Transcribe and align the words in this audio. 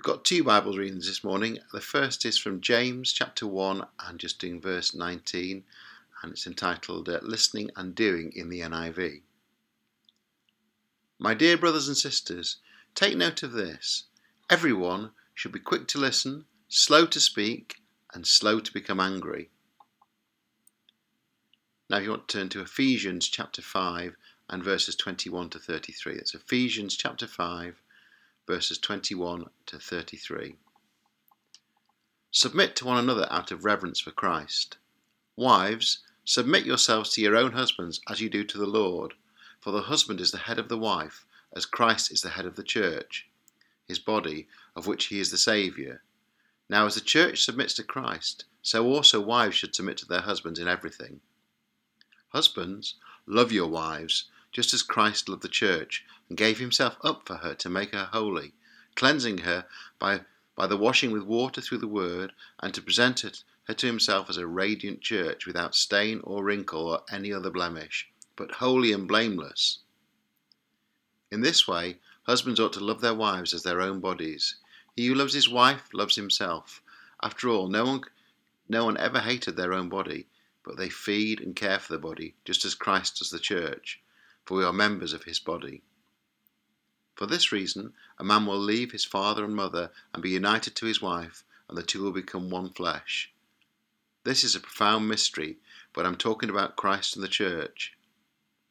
We've 0.00 0.14
got 0.14 0.24
two 0.24 0.42
Bible 0.42 0.78
readings 0.78 1.06
this 1.06 1.22
morning. 1.22 1.58
The 1.74 1.80
first 1.82 2.24
is 2.24 2.38
from 2.38 2.62
James 2.62 3.12
chapter 3.12 3.46
1 3.46 3.86
and 4.06 4.18
just 4.18 4.38
doing 4.38 4.58
verse 4.58 4.94
19, 4.94 5.62
and 6.22 6.32
it's 6.32 6.46
entitled 6.46 7.10
uh, 7.10 7.18
Listening 7.20 7.70
and 7.76 7.94
Doing 7.94 8.32
in 8.34 8.48
the 8.48 8.60
NIV. 8.60 9.20
My 11.18 11.34
dear 11.34 11.58
brothers 11.58 11.86
and 11.86 11.98
sisters, 11.98 12.56
take 12.94 13.14
note 13.14 13.42
of 13.42 13.52
this. 13.52 14.04
Everyone 14.48 15.10
should 15.34 15.52
be 15.52 15.58
quick 15.58 15.86
to 15.88 15.98
listen, 15.98 16.46
slow 16.66 17.04
to 17.04 17.20
speak, 17.20 17.82
and 18.14 18.26
slow 18.26 18.58
to 18.58 18.72
become 18.72 19.00
angry. 19.00 19.50
Now, 21.90 21.98
if 21.98 22.04
you 22.04 22.10
want 22.10 22.26
to 22.26 22.38
turn 22.38 22.48
to 22.48 22.62
Ephesians 22.62 23.28
chapter 23.28 23.60
5 23.60 24.16
and 24.48 24.64
verses 24.64 24.96
21 24.96 25.50
to 25.50 25.58
33, 25.58 26.14
it's 26.14 26.34
Ephesians 26.34 26.96
chapter 26.96 27.26
5 27.26 27.82
verses 28.46 28.78
21 28.78 29.46
to 29.66 29.78
33. 29.78 30.56
Submit 32.30 32.76
to 32.76 32.84
one 32.84 32.98
another 32.98 33.26
out 33.30 33.50
of 33.50 33.64
reverence 33.64 34.00
for 34.00 34.10
Christ. 34.10 34.76
Wives, 35.36 35.98
submit 36.24 36.64
yourselves 36.64 37.10
to 37.10 37.20
your 37.20 37.36
own 37.36 37.52
husbands 37.52 38.00
as 38.08 38.20
you 38.20 38.28
do 38.28 38.44
to 38.44 38.58
the 38.58 38.66
Lord, 38.66 39.14
for 39.60 39.70
the 39.72 39.82
husband 39.82 40.20
is 40.20 40.30
the 40.30 40.38
head 40.38 40.58
of 40.58 40.68
the 40.68 40.78
wife, 40.78 41.24
as 41.52 41.66
Christ 41.66 42.12
is 42.12 42.22
the 42.22 42.30
head 42.30 42.46
of 42.46 42.56
the 42.56 42.62
church, 42.62 43.28
his 43.86 43.98
body, 43.98 44.48
of 44.76 44.86
which 44.86 45.06
he 45.06 45.18
is 45.18 45.30
the 45.30 45.38
Saviour. 45.38 46.02
Now, 46.68 46.86
as 46.86 46.94
the 46.94 47.00
church 47.00 47.44
submits 47.44 47.74
to 47.74 47.82
Christ, 47.82 48.44
so 48.62 48.86
also 48.86 49.20
wives 49.20 49.56
should 49.56 49.74
submit 49.74 49.96
to 49.98 50.06
their 50.06 50.20
husbands 50.20 50.60
in 50.60 50.68
everything. 50.68 51.20
Husbands, 52.28 52.94
love 53.26 53.50
your 53.50 53.68
wives 53.68 54.26
just 54.52 54.74
as 54.74 54.82
Christ 54.82 55.28
loved 55.28 55.42
the 55.42 55.48
church 55.48 56.04
and 56.28 56.36
gave 56.36 56.58
himself 56.58 56.96
up 57.02 57.24
for 57.24 57.36
her 57.36 57.54
to 57.54 57.70
make 57.70 57.92
her 57.92 58.08
holy, 58.12 58.52
cleansing 58.96 59.38
her 59.38 59.64
by, 60.00 60.22
by 60.56 60.66
the 60.66 60.76
washing 60.76 61.12
with 61.12 61.22
water 61.22 61.60
through 61.60 61.78
the 61.78 61.86
word, 61.86 62.32
and 62.58 62.74
to 62.74 62.82
present 62.82 63.20
her 63.20 63.74
to 63.74 63.86
himself 63.86 64.28
as 64.28 64.36
a 64.36 64.48
radiant 64.48 65.00
church 65.00 65.46
without 65.46 65.76
stain 65.76 66.20
or 66.24 66.42
wrinkle 66.42 66.88
or 66.88 67.04
any 67.12 67.32
other 67.32 67.50
blemish, 67.50 68.08
but 68.34 68.50
holy 68.52 68.92
and 68.92 69.06
blameless. 69.06 69.78
In 71.30 71.42
this 71.42 71.68
way, 71.68 72.00
husbands 72.24 72.58
ought 72.58 72.72
to 72.72 72.84
love 72.84 73.00
their 73.00 73.14
wives 73.14 73.54
as 73.54 73.62
their 73.62 73.80
own 73.80 74.00
bodies. 74.00 74.56
He 74.96 75.06
who 75.06 75.14
loves 75.14 75.34
his 75.34 75.48
wife 75.48 75.88
loves 75.92 76.16
himself. 76.16 76.82
After 77.22 77.48
all, 77.48 77.68
no 77.68 77.84
one, 77.84 78.00
no 78.68 78.84
one 78.84 78.96
ever 78.96 79.20
hated 79.20 79.56
their 79.56 79.72
own 79.72 79.88
body, 79.88 80.26
but 80.64 80.76
they 80.76 80.88
feed 80.88 81.40
and 81.40 81.54
care 81.54 81.78
for 81.78 81.92
the 81.92 82.00
body, 82.00 82.34
just 82.44 82.64
as 82.64 82.74
Christ 82.74 83.18
does 83.18 83.30
the 83.30 83.38
church 83.38 84.00
for 84.44 84.56
we 84.56 84.64
are 84.64 84.72
members 84.72 85.12
of 85.12 85.24
his 85.24 85.38
body. 85.38 85.82
For 87.14 87.26
this 87.26 87.52
reason, 87.52 87.92
a 88.18 88.24
man 88.24 88.46
will 88.46 88.58
leave 88.58 88.92
his 88.92 89.04
father 89.04 89.44
and 89.44 89.54
mother 89.54 89.90
and 90.14 90.22
be 90.22 90.30
united 90.30 90.74
to 90.76 90.86
his 90.86 91.02
wife, 91.02 91.44
and 91.68 91.76
the 91.76 91.82
two 91.82 92.02
will 92.02 92.12
become 92.12 92.48
one 92.48 92.70
flesh. 92.70 93.30
This 94.24 94.42
is 94.42 94.54
a 94.54 94.60
profound 94.60 95.08
mystery, 95.08 95.58
but 95.92 96.06
I'm 96.06 96.16
talking 96.16 96.48
about 96.50 96.76
Christ 96.76 97.16
and 97.16 97.22
the 97.22 97.28
church. 97.28 97.92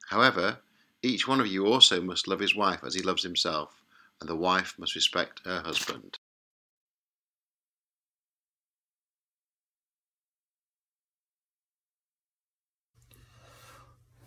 However, 0.09 0.57
each 1.03 1.27
one 1.27 1.39
of 1.39 1.47
you 1.47 1.67
also 1.67 2.01
must 2.01 2.27
love 2.27 2.39
his 2.39 2.55
wife 2.55 2.83
as 2.83 2.95
he 2.95 3.01
loves 3.01 3.23
himself, 3.23 3.83
and 4.19 4.29
the 4.29 4.35
wife 4.35 4.73
must 4.77 4.95
respect 4.95 5.41
her 5.45 5.61
husband. 5.61 6.17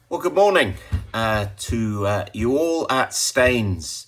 Well, 0.09 0.21
good 0.21 0.35
morning 0.35 0.77
uh, 1.13 1.47
to 1.57 2.07
uh, 2.07 2.27
you 2.33 2.57
all 2.57 2.91
at 2.91 3.15
Staines. 3.15 4.07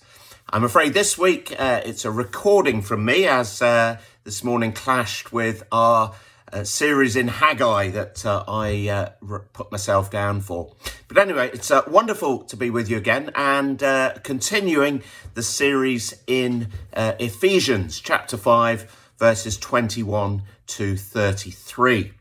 I'm 0.49 0.63
afraid 0.63 0.93
this 0.93 1.17
week 1.17 1.53
uh, 1.57 1.81
it's 1.85 2.05
a 2.05 2.11
recording 2.11 2.81
from 2.81 3.03
me 3.05 3.27
as 3.27 3.61
uh, 3.61 3.97
this 4.23 4.43
morning 4.43 4.73
clashed 4.73 5.31
with 5.31 5.63
our 5.71 6.13
uh, 6.53 6.63
series 6.63 7.15
in 7.15 7.27
Haggai 7.27 7.89
that 7.89 8.25
uh, 8.25 8.43
I 8.47 9.09
put 9.53 9.71
myself 9.71 10.09
down 10.09 10.41
for. 10.41 10.73
But 11.07 11.17
anyway, 11.17 11.49
it's 11.53 11.71
wonderful 11.87 12.43
to 12.43 12.55
be 12.55 12.69
with 12.69 12.89
you 12.89 12.97
again 12.97 13.31
and 13.35 13.79
continuing 14.23 15.03
the 15.33 15.43
series 15.43 16.13
in 16.27 16.69
Ephesians 16.95 17.99
chapter 17.99 18.37
5, 18.37 19.11
verses 19.17 19.57
21 19.57 20.43
to 20.67 20.95
33. 20.95 22.13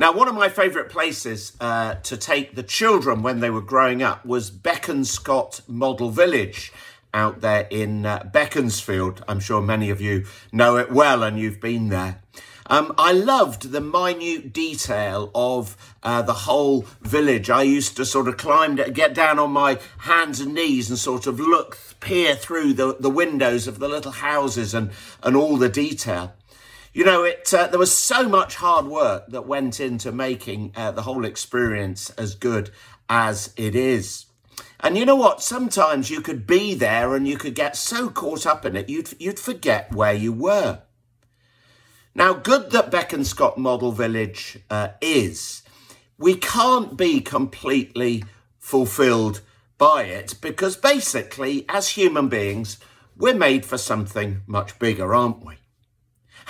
Now, 0.00 0.12
one 0.12 0.28
of 0.28 0.34
my 0.34 0.48
favourite 0.48 0.88
places 0.88 1.54
uh, 1.60 1.96
to 2.04 2.16
take 2.16 2.54
the 2.54 2.62
children 2.62 3.22
when 3.22 3.40
they 3.40 3.50
were 3.50 3.60
growing 3.60 4.02
up 4.02 4.24
was 4.24 4.50
Bekonscot 4.50 5.68
Model 5.68 6.08
Village 6.08 6.72
out 7.12 7.42
there 7.42 7.68
in 7.70 8.06
uh, 8.06 8.30
Beaconsfield. 8.32 9.22
I'm 9.28 9.40
sure 9.40 9.60
many 9.60 9.90
of 9.90 10.00
you 10.00 10.24
know 10.52 10.78
it 10.78 10.90
well 10.90 11.22
and 11.22 11.38
you've 11.38 11.60
been 11.60 11.90
there. 11.90 12.22
Um, 12.64 12.94
I 12.96 13.12
loved 13.12 13.72
the 13.72 13.82
minute 13.82 14.54
detail 14.54 15.30
of 15.34 15.76
uh, 16.02 16.22
the 16.22 16.32
whole 16.32 16.86
village. 17.02 17.50
I 17.50 17.64
used 17.64 17.98
to 17.98 18.06
sort 18.06 18.26
of 18.26 18.38
climb, 18.38 18.76
get 18.76 19.12
down 19.12 19.38
on 19.38 19.50
my 19.50 19.78
hands 19.98 20.40
and 20.40 20.54
knees 20.54 20.88
and 20.88 20.98
sort 20.98 21.26
of 21.26 21.38
look, 21.38 21.76
peer 22.00 22.34
through 22.34 22.72
the, 22.72 22.96
the 22.98 23.10
windows 23.10 23.66
of 23.66 23.80
the 23.80 23.88
little 23.88 24.12
houses 24.12 24.72
and, 24.72 24.92
and 25.22 25.36
all 25.36 25.58
the 25.58 25.68
detail. 25.68 26.32
You 26.92 27.04
know, 27.04 27.22
it 27.22 27.52
uh, 27.54 27.68
there 27.68 27.78
was 27.78 27.96
so 27.96 28.28
much 28.28 28.56
hard 28.56 28.86
work 28.86 29.28
that 29.28 29.46
went 29.46 29.78
into 29.78 30.10
making 30.10 30.72
uh, 30.74 30.90
the 30.90 31.02
whole 31.02 31.24
experience 31.24 32.10
as 32.10 32.34
good 32.34 32.70
as 33.08 33.54
it 33.56 33.76
is. 33.76 34.26
And 34.80 34.96
you 34.96 35.04
know 35.04 35.14
what? 35.14 35.42
Sometimes 35.42 36.10
you 36.10 36.20
could 36.20 36.46
be 36.46 36.74
there 36.74 37.14
and 37.14 37.28
you 37.28 37.36
could 37.36 37.54
get 37.54 37.76
so 37.76 38.08
caught 38.08 38.44
up 38.44 38.64
in 38.64 38.76
it, 38.76 38.88
you'd, 38.88 39.14
you'd 39.20 39.38
forget 39.38 39.94
where 39.94 40.14
you 40.14 40.32
were. 40.32 40.80
Now, 42.14 42.32
good 42.32 42.70
that 42.72 42.90
Bekonscot 42.90 43.56
Model 43.56 43.92
Village 43.92 44.58
uh, 44.68 44.88
is, 45.00 45.62
we 46.18 46.34
can't 46.34 46.96
be 46.96 47.20
completely 47.20 48.24
fulfilled 48.58 49.42
by 49.78 50.04
it 50.04 50.34
because 50.40 50.76
basically, 50.76 51.66
as 51.68 51.90
human 51.90 52.28
beings, 52.28 52.78
we're 53.16 53.34
made 53.34 53.64
for 53.64 53.78
something 53.78 54.40
much 54.46 54.78
bigger, 54.78 55.14
aren't 55.14 55.44
we? 55.44 55.59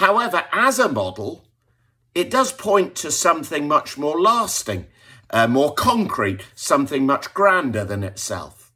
However, 0.01 0.45
as 0.51 0.79
a 0.79 0.89
model, 0.89 1.45
it 2.15 2.31
does 2.31 2.53
point 2.53 2.95
to 2.97 3.11
something 3.11 3.69
much 3.69 3.99
more 3.99 4.19
lasting, 4.19 4.87
uh, 5.29 5.47
more 5.47 5.75
concrete, 5.75 6.41
something 6.55 7.05
much 7.05 7.35
grander 7.35 7.85
than 7.85 8.03
itself. 8.03 8.73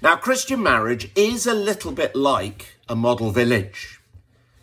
Now, 0.00 0.16
Christian 0.16 0.62
marriage 0.62 1.10
is 1.14 1.46
a 1.46 1.52
little 1.52 1.92
bit 1.92 2.16
like 2.16 2.78
a 2.88 2.96
model 2.96 3.30
village. 3.30 4.00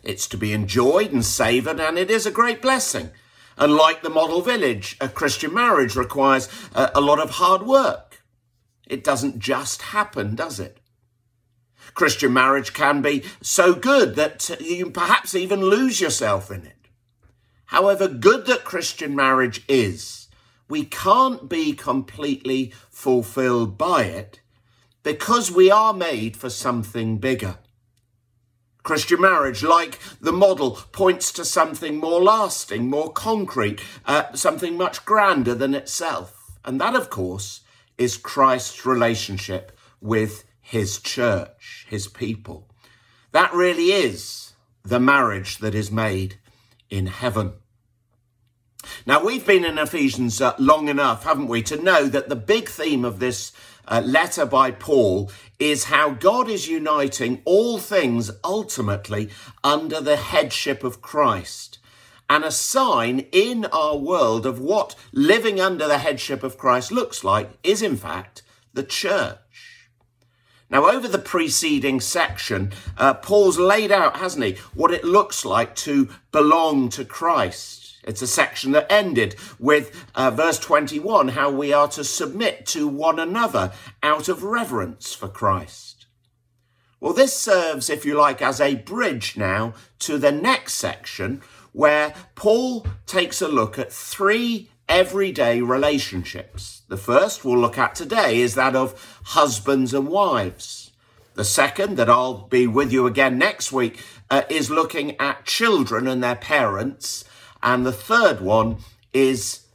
It's 0.02 0.26
to 0.26 0.36
be 0.36 0.52
enjoyed 0.52 1.12
and 1.12 1.24
savoured, 1.24 1.78
and 1.78 1.96
it 1.96 2.10
is 2.10 2.26
a 2.26 2.32
great 2.32 2.60
blessing. 2.60 3.10
And 3.56 3.74
like 3.74 4.02
the 4.02 4.10
model 4.10 4.42
village, 4.42 4.96
a 5.00 5.08
Christian 5.08 5.54
marriage 5.54 5.94
requires 5.94 6.48
a, 6.74 6.90
a 6.96 7.00
lot 7.00 7.20
of 7.20 7.30
hard 7.30 7.62
work. 7.62 8.24
It 8.88 9.04
doesn't 9.04 9.38
just 9.38 9.82
happen, 9.82 10.34
does 10.34 10.58
it? 10.58 10.78
Christian 11.98 12.32
marriage 12.32 12.74
can 12.74 13.02
be 13.02 13.24
so 13.42 13.74
good 13.74 14.14
that 14.14 14.60
you 14.60 14.88
perhaps 14.88 15.34
even 15.34 15.62
lose 15.62 16.00
yourself 16.00 16.48
in 16.48 16.64
it. 16.64 16.86
However 17.66 18.06
good 18.06 18.46
that 18.46 18.62
Christian 18.62 19.16
marriage 19.16 19.64
is, 19.66 20.28
we 20.68 20.84
can't 20.84 21.48
be 21.48 21.72
completely 21.72 22.72
fulfilled 22.88 23.76
by 23.76 24.04
it 24.04 24.38
because 25.02 25.50
we 25.50 25.72
are 25.72 25.92
made 25.92 26.36
for 26.36 26.48
something 26.48 27.18
bigger. 27.18 27.58
Christian 28.84 29.20
marriage, 29.20 29.64
like 29.64 29.98
the 30.20 30.30
model, 30.32 30.78
points 30.92 31.32
to 31.32 31.44
something 31.44 31.96
more 31.96 32.22
lasting, 32.22 32.88
more 32.88 33.12
concrete, 33.12 33.80
uh, 34.06 34.32
something 34.34 34.76
much 34.76 35.04
grander 35.04 35.52
than 35.52 35.74
itself. 35.74 36.56
And 36.64 36.80
that, 36.80 36.94
of 36.94 37.10
course, 37.10 37.62
is 37.98 38.16
Christ's 38.16 38.86
relationship 38.86 39.76
with 40.00 40.44
his 40.68 40.98
church, 40.98 41.86
his 41.88 42.08
people. 42.08 42.68
That 43.32 43.54
really 43.54 43.86
is 43.86 44.52
the 44.84 45.00
marriage 45.00 45.58
that 45.58 45.74
is 45.74 45.90
made 45.90 46.36
in 46.90 47.06
heaven. 47.06 47.54
Now, 49.06 49.24
we've 49.24 49.46
been 49.46 49.64
in 49.64 49.78
Ephesians 49.78 50.42
uh, 50.42 50.54
long 50.58 50.88
enough, 50.88 51.24
haven't 51.24 51.48
we, 51.48 51.62
to 51.62 51.82
know 51.82 52.04
that 52.08 52.28
the 52.28 52.36
big 52.36 52.68
theme 52.68 53.02
of 53.06 53.18
this 53.18 53.52
uh, 53.86 54.02
letter 54.04 54.44
by 54.44 54.70
Paul 54.70 55.32
is 55.58 55.84
how 55.84 56.10
God 56.10 56.50
is 56.50 56.68
uniting 56.68 57.40
all 57.46 57.78
things 57.78 58.30
ultimately 58.44 59.30
under 59.64 60.02
the 60.02 60.16
headship 60.16 60.84
of 60.84 61.00
Christ. 61.00 61.78
And 62.28 62.44
a 62.44 62.50
sign 62.50 63.20
in 63.32 63.64
our 63.72 63.96
world 63.96 64.44
of 64.44 64.60
what 64.60 64.94
living 65.12 65.62
under 65.62 65.88
the 65.88 65.96
headship 65.96 66.42
of 66.42 66.58
Christ 66.58 66.92
looks 66.92 67.24
like 67.24 67.52
is, 67.62 67.80
in 67.80 67.96
fact, 67.96 68.42
the 68.74 68.84
church. 68.84 69.38
Now, 70.70 70.90
over 70.90 71.08
the 71.08 71.18
preceding 71.18 72.00
section, 72.00 72.72
uh, 72.98 73.14
Paul's 73.14 73.58
laid 73.58 73.90
out, 73.90 74.18
hasn't 74.18 74.44
he, 74.44 74.52
what 74.74 74.92
it 74.92 75.02
looks 75.02 75.44
like 75.44 75.74
to 75.76 76.10
belong 76.30 76.90
to 76.90 77.06
Christ. 77.06 77.96
It's 78.04 78.22
a 78.22 78.26
section 78.26 78.72
that 78.72 78.90
ended 78.90 79.36
with 79.58 80.06
uh, 80.14 80.30
verse 80.30 80.58
21, 80.58 81.28
how 81.28 81.50
we 81.50 81.72
are 81.72 81.88
to 81.88 82.04
submit 82.04 82.66
to 82.66 82.86
one 82.86 83.18
another 83.18 83.72
out 84.02 84.28
of 84.28 84.42
reverence 84.42 85.14
for 85.14 85.28
Christ. 85.28 86.06
Well, 87.00 87.12
this 87.12 87.34
serves, 87.34 87.88
if 87.88 88.04
you 88.04 88.14
like, 88.14 88.42
as 88.42 88.60
a 88.60 88.74
bridge 88.74 89.36
now 89.36 89.74
to 90.00 90.18
the 90.18 90.32
next 90.32 90.74
section 90.74 91.42
where 91.72 92.14
Paul 92.34 92.86
takes 93.06 93.40
a 93.40 93.48
look 93.48 93.78
at 93.78 93.92
three 93.92 94.70
everyday 94.88 95.60
relationships. 95.60 96.82
The 96.88 96.96
first 96.96 97.44
we'll 97.44 97.58
look 97.58 97.78
at 97.78 97.94
today 97.94 98.40
is 98.40 98.54
that 98.54 98.74
of 98.74 99.20
husbands 99.24 99.92
and 99.92 100.08
wives. 100.08 100.90
The 101.34 101.44
second, 101.44 101.96
that 101.96 102.10
I'll 102.10 102.48
be 102.48 102.66
with 102.66 102.92
you 102.92 103.06
again 103.06 103.38
next 103.38 103.70
week, 103.70 104.02
uh, 104.30 104.42
is 104.48 104.70
looking 104.70 105.16
at 105.20 105.44
children 105.44 106.08
and 106.08 106.22
their 106.22 106.34
parents. 106.34 107.24
And 107.62 107.86
the 107.86 107.92
third 107.92 108.40
one 108.40 108.78
is 109.12 109.66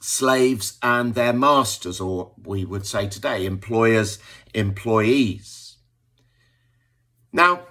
slaves 0.00 0.78
and 0.82 1.14
their 1.14 1.32
masters, 1.32 2.00
or 2.00 2.32
we 2.42 2.64
would 2.64 2.86
say 2.86 3.06
today, 3.06 3.46
employers, 3.46 4.18
employees. 4.54 5.76
Now, 7.32 7.66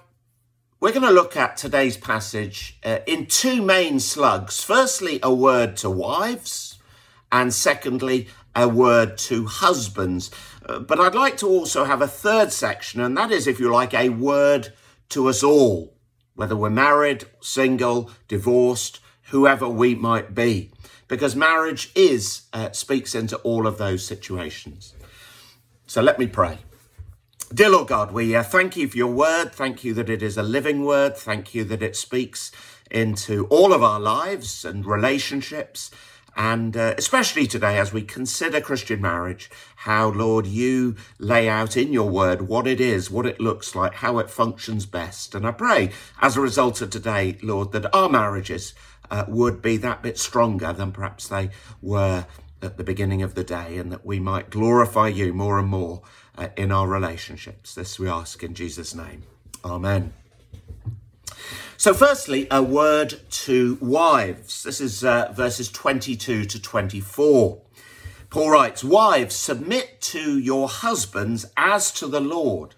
we're 0.80 0.92
going 0.92 1.06
to 1.06 1.10
look 1.10 1.36
at 1.36 1.58
today's 1.58 1.98
passage 1.98 2.78
uh, 2.82 3.00
in 3.06 3.26
two 3.26 3.60
main 3.60 4.00
slugs. 4.00 4.64
Firstly, 4.64 5.20
a 5.22 5.32
word 5.32 5.76
to 5.78 5.90
wives, 5.90 6.78
and 7.30 7.52
secondly, 7.52 8.28
a 8.56 8.66
word 8.66 9.18
to 9.18 9.44
husbands. 9.44 10.30
Uh, 10.64 10.78
but 10.78 10.98
I'd 10.98 11.14
like 11.14 11.36
to 11.38 11.46
also 11.46 11.84
have 11.84 12.00
a 12.00 12.08
third 12.08 12.50
section, 12.50 13.02
and 13.02 13.14
that 13.18 13.30
is, 13.30 13.46
if 13.46 13.60
you 13.60 13.70
like, 13.70 13.92
a 13.92 14.08
word 14.08 14.72
to 15.10 15.28
us 15.28 15.42
all, 15.42 15.94
whether 16.34 16.56
we're 16.56 16.70
married, 16.70 17.24
single, 17.42 18.10
divorced, 18.26 19.00
whoever 19.24 19.68
we 19.68 19.94
might 19.94 20.34
be, 20.34 20.70
because 21.08 21.36
marriage 21.36 21.92
is 21.94 22.42
uh, 22.54 22.70
speaks 22.72 23.14
into 23.14 23.36
all 23.38 23.66
of 23.66 23.76
those 23.76 24.04
situations. 24.04 24.94
So 25.86 26.00
let 26.00 26.18
me 26.18 26.26
pray. 26.26 26.58
Dear 27.52 27.70
Lord 27.70 27.88
God, 27.88 28.12
we 28.12 28.36
uh, 28.36 28.44
thank 28.44 28.76
you 28.76 28.86
for 28.86 28.96
your 28.96 29.12
word. 29.12 29.52
Thank 29.52 29.82
you 29.82 29.92
that 29.94 30.08
it 30.08 30.22
is 30.22 30.38
a 30.38 30.42
living 30.42 30.84
word. 30.84 31.16
Thank 31.16 31.52
you 31.52 31.64
that 31.64 31.82
it 31.82 31.96
speaks 31.96 32.52
into 32.92 33.46
all 33.46 33.72
of 33.72 33.82
our 33.82 33.98
lives 33.98 34.64
and 34.64 34.86
relationships. 34.86 35.90
And 36.36 36.76
uh, 36.76 36.94
especially 36.96 37.48
today, 37.48 37.76
as 37.76 37.92
we 37.92 38.02
consider 38.02 38.60
Christian 38.60 39.00
marriage, 39.00 39.50
how, 39.74 40.10
Lord, 40.10 40.46
you 40.46 40.94
lay 41.18 41.48
out 41.48 41.76
in 41.76 41.92
your 41.92 42.08
word 42.08 42.42
what 42.42 42.68
it 42.68 42.80
is, 42.80 43.10
what 43.10 43.26
it 43.26 43.40
looks 43.40 43.74
like, 43.74 43.94
how 43.94 44.18
it 44.18 44.30
functions 44.30 44.86
best. 44.86 45.34
And 45.34 45.44
I 45.44 45.50
pray, 45.50 45.90
as 46.22 46.36
a 46.36 46.40
result 46.40 46.80
of 46.80 46.90
today, 46.90 47.36
Lord, 47.42 47.72
that 47.72 47.92
our 47.92 48.08
marriages 48.08 48.74
uh, 49.10 49.24
would 49.26 49.60
be 49.60 49.76
that 49.78 50.04
bit 50.04 50.20
stronger 50.20 50.72
than 50.72 50.92
perhaps 50.92 51.26
they 51.26 51.50
were 51.82 52.26
at 52.62 52.76
the 52.76 52.84
beginning 52.84 53.22
of 53.22 53.34
the 53.34 53.42
day, 53.42 53.76
and 53.76 53.90
that 53.90 54.06
we 54.06 54.20
might 54.20 54.50
glorify 54.50 55.08
you 55.08 55.32
more 55.32 55.58
and 55.58 55.66
more 55.66 56.02
uh, 56.40 56.48
in 56.56 56.72
our 56.72 56.88
relationships. 56.88 57.74
This 57.74 57.98
we 57.98 58.08
ask 58.08 58.42
in 58.42 58.54
Jesus' 58.54 58.94
name. 58.94 59.24
Amen. 59.62 60.14
So, 61.76 61.92
firstly, 61.94 62.46
a 62.50 62.62
word 62.62 63.20
to 63.30 63.78
wives. 63.80 64.62
This 64.62 64.80
is 64.80 65.04
uh, 65.04 65.32
verses 65.34 65.70
22 65.70 66.46
to 66.46 66.60
24. 66.60 67.60
Paul 68.30 68.50
writes, 68.50 68.82
Wives, 68.82 69.34
submit 69.34 70.00
to 70.02 70.38
your 70.38 70.68
husbands 70.68 71.46
as 71.56 71.92
to 71.92 72.06
the 72.06 72.20
Lord. 72.20 72.74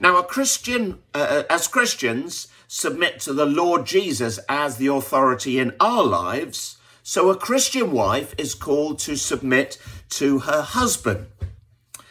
Now, 0.00 0.16
a 0.16 0.22
Christian, 0.22 1.00
uh, 1.14 1.18
uh 1.18 1.42
as 1.50 1.68
Christians, 1.68 2.48
submit 2.68 3.20
to 3.20 3.32
the 3.32 3.46
Lord 3.46 3.86
Jesus 3.86 4.38
as 4.48 4.76
the 4.76 4.88
authority 4.88 5.58
in 5.58 5.74
our 5.80 6.04
lives. 6.04 6.78
So, 7.02 7.30
a 7.30 7.36
Christian 7.36 7.92
wife 7.92 8.34
is 8.38 8.54
called 8.54 8.98
to 9.00 9.16
submit 9.16 9.78
to 10.10 10.40
her 10.40 10.62
husband. 10.62 11.26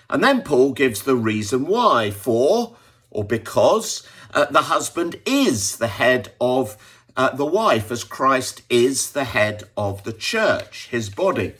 And 0.09 0.23
then 0.23 0.43
Paul 0.43 0.73
gives 0.73 1.03
the 1.03 1.15
reason 1.15 1.65
why 1.65 2.11
for 2.11 2.75
or 3.09 3.23
because 3.23 4.07
uh, 4.33 4.45
the 4.45 4.63
husband 4.63 5.15
is 5.25 5.77
the 5.77 5.87
head 5.87 6.33
of 6.39 6.77
uh, 7.17 7.33
the 7.33 7.45
wife, 7.45 7.91
as 7.91 8.03
Christ 8.03 8.61
is 8.69 9.11
the 9.11 9.23
head 9.23 9.63
of 9.77 10.03
the 10.03 10.11
church, 10.11 10.89
his 10.91 11.09
body. 11.09 11.53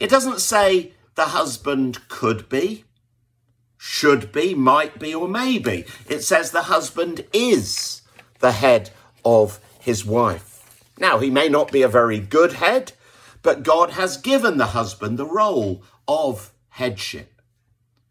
It 0.00 0.08
doesn't 0.08 0.40
say 0.40 0.92
the 1.14 1.26
husband 1.26 2.08
could 2.08 2.48
be, 2.48 2.84
should 3.76 4.32
be, 4.32 4.54
might 4.54 4.98
be, 4.98 5.14
or 5.14 5.28
maybe. 5.28 5.84
It 6.08 6.22
says 6.22 6.50
the 6.50 6.62
husband 6.62 7.26
is 7.34 8.00
the 8.40 8.52
head 8.52 8.90
of 9.24 9.60
his 9.78 10.04
wife. 10.04 10.82
Now, 10.98 11.18
he 11.18 11.30
may 11.30 11.48
not 11.48 11.70
be 11.70 11.82
a 11.82 11.88
very 11.88 12.18
good 12.18 12.54
head, 12.54 12.92
but 13.42 13.62
God 13.62 13.90
has 13.90 14.16
given 14.16 14.56
the 14.56 14.66
husband 14.66 15.18
the 15.18 15.26
role 15.26 15.82
of 16.08 16.52
headship. 16.70 17.35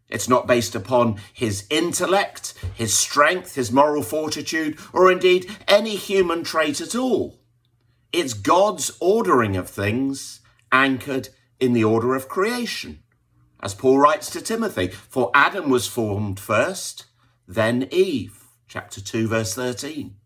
It's 0.08 0.28
not 0.28 0.46
based 0.46 0.74
upon 0.74 1.20
his 1.32 1.66
intellect, 1.68 2.54
his 2.74 2.94
strength, 2.94 3.56
his 3.56 3.72
moral 3.72 4.02
fortitude, 4.02 4.78
or 4.92 5.10
indeed 5.10 5.50
any 5.66 5.96
human 5.96 6.44
trait 6.44 6.80
at 6.80 6.94
all. 6.94 7.40
It's 8.12 8.32
God's 8.32 8.96
ordering 9.00 9.56
of 9.56 9.68
things 9.68 10.40
anchored 10.70 11.30
in 11.58 11.72
the 11.72 11.84
order 11.84 12.14
of 12.14 12.28
creation. 12.28 13.02
As 13.60 13.74
Paul 13.74 13.98
writes 13.98 14.30
to 14.30 14.40
Timothy, 14.40 14.88
for 14.88 15.30
Adam 15.34 15.70
was 15.70 15.88
formed 15.88 16.38
first, 16.38 17.06
then 17.48 17.88
Eve. 17.90 18.44
Chapter 18.68 19.00
2, 19.00 19.28
verse 19.28 19.54
13. 19.54 20.16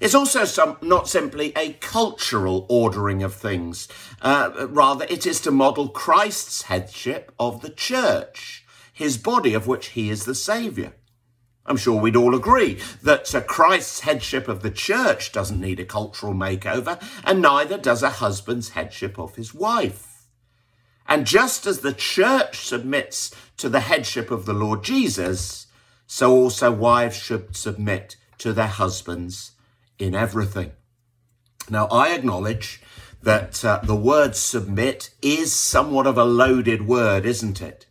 It's 0.00 0.14
also 0.14 0.44
some, 0.44 0.78
not 0.82 1.08
simply 1.08 1.52
a 1.56 1.74
cultural 1.74 2.66
ordering 2.68 3.22
of 3.22 3.34
things. 3.34 3.88
Uh, 4.20 4.66
rather, 4.68 5.06
it 5.08 5.26
is 5.26 5.40
to 5.42 5.50
model 5.50 5.88
Christ's 5.88 6.62
headship 6.62 7.32
of 7.38 7.60
the 7.60 7.70
church 7.70 8.61
his 8.92 9.16
body 9.18 9.54
of 9.54 9.66
which 9.66 9.88
he 9.88 10.10
is 10.10 10.24
the 10.24 10.34
Saviour. 10.34 10.92
I'm 11.64 11.76
sure 11.76 12.00
we'd 12.00 12.16
all 12.16 12.34
agree 12.34 12.78
that 13.02 13.44
Christ's 13.46 14.00
headship 14.00 14.48
of 14.48 14.62
the 14.62 14.70
church 14.70 15.32
doesn't 15.32 15.60
need 15.60 15.80
a 15.80 15.84
cultural 15.84 16.34
makeover, 16.34 17.00
and 17.24 17.40
neither 17.40 17.78
does 17.78 18.02
a 18.02 18.10
husband's 18.10 18.70
headship 18.70 19.18
of 19.18 19.36
his 19.36 19.54
wife. 19.54 20.26
And 21.06 21.26
just 21.26 21.66
as 21.66 21.80
the 21.80 21.92
church 21.92 22.66
submits 22.66 23.34
to 23.58 23.68
the 23.68 23.80
headship 23.80 24.30
of 24.30 24.44
the 24.44 24.52
Lord 24.52 24.82
Jesus, 24.82 25.66
so 26.06 26.32
also 26.32 26.72
wives 26.72 27.16
should 27.16 27.54
submit 27.54 28.16
to 28.38 28.52
their 28.52 28.66
husbands 28.66 29.52
in 29.98 30.14
everything. 30.14 30.72
Now, 31.70 31.86
I 31.86 32.14
acknowledge 32.14 32.82
that 33.22 33.64
uh, 33.64 33.80
the 33.84 33.94
word 33.94 34.34
submit 34.34 35.10
is 35.22 35.52
somewhat 35.52 36.08
of 36.08 36.18
a 36.18 36.24
loaded 36.24 36.86
word, 36.86 37.24
isn't 37.24 37.62
it? 37.62 37.86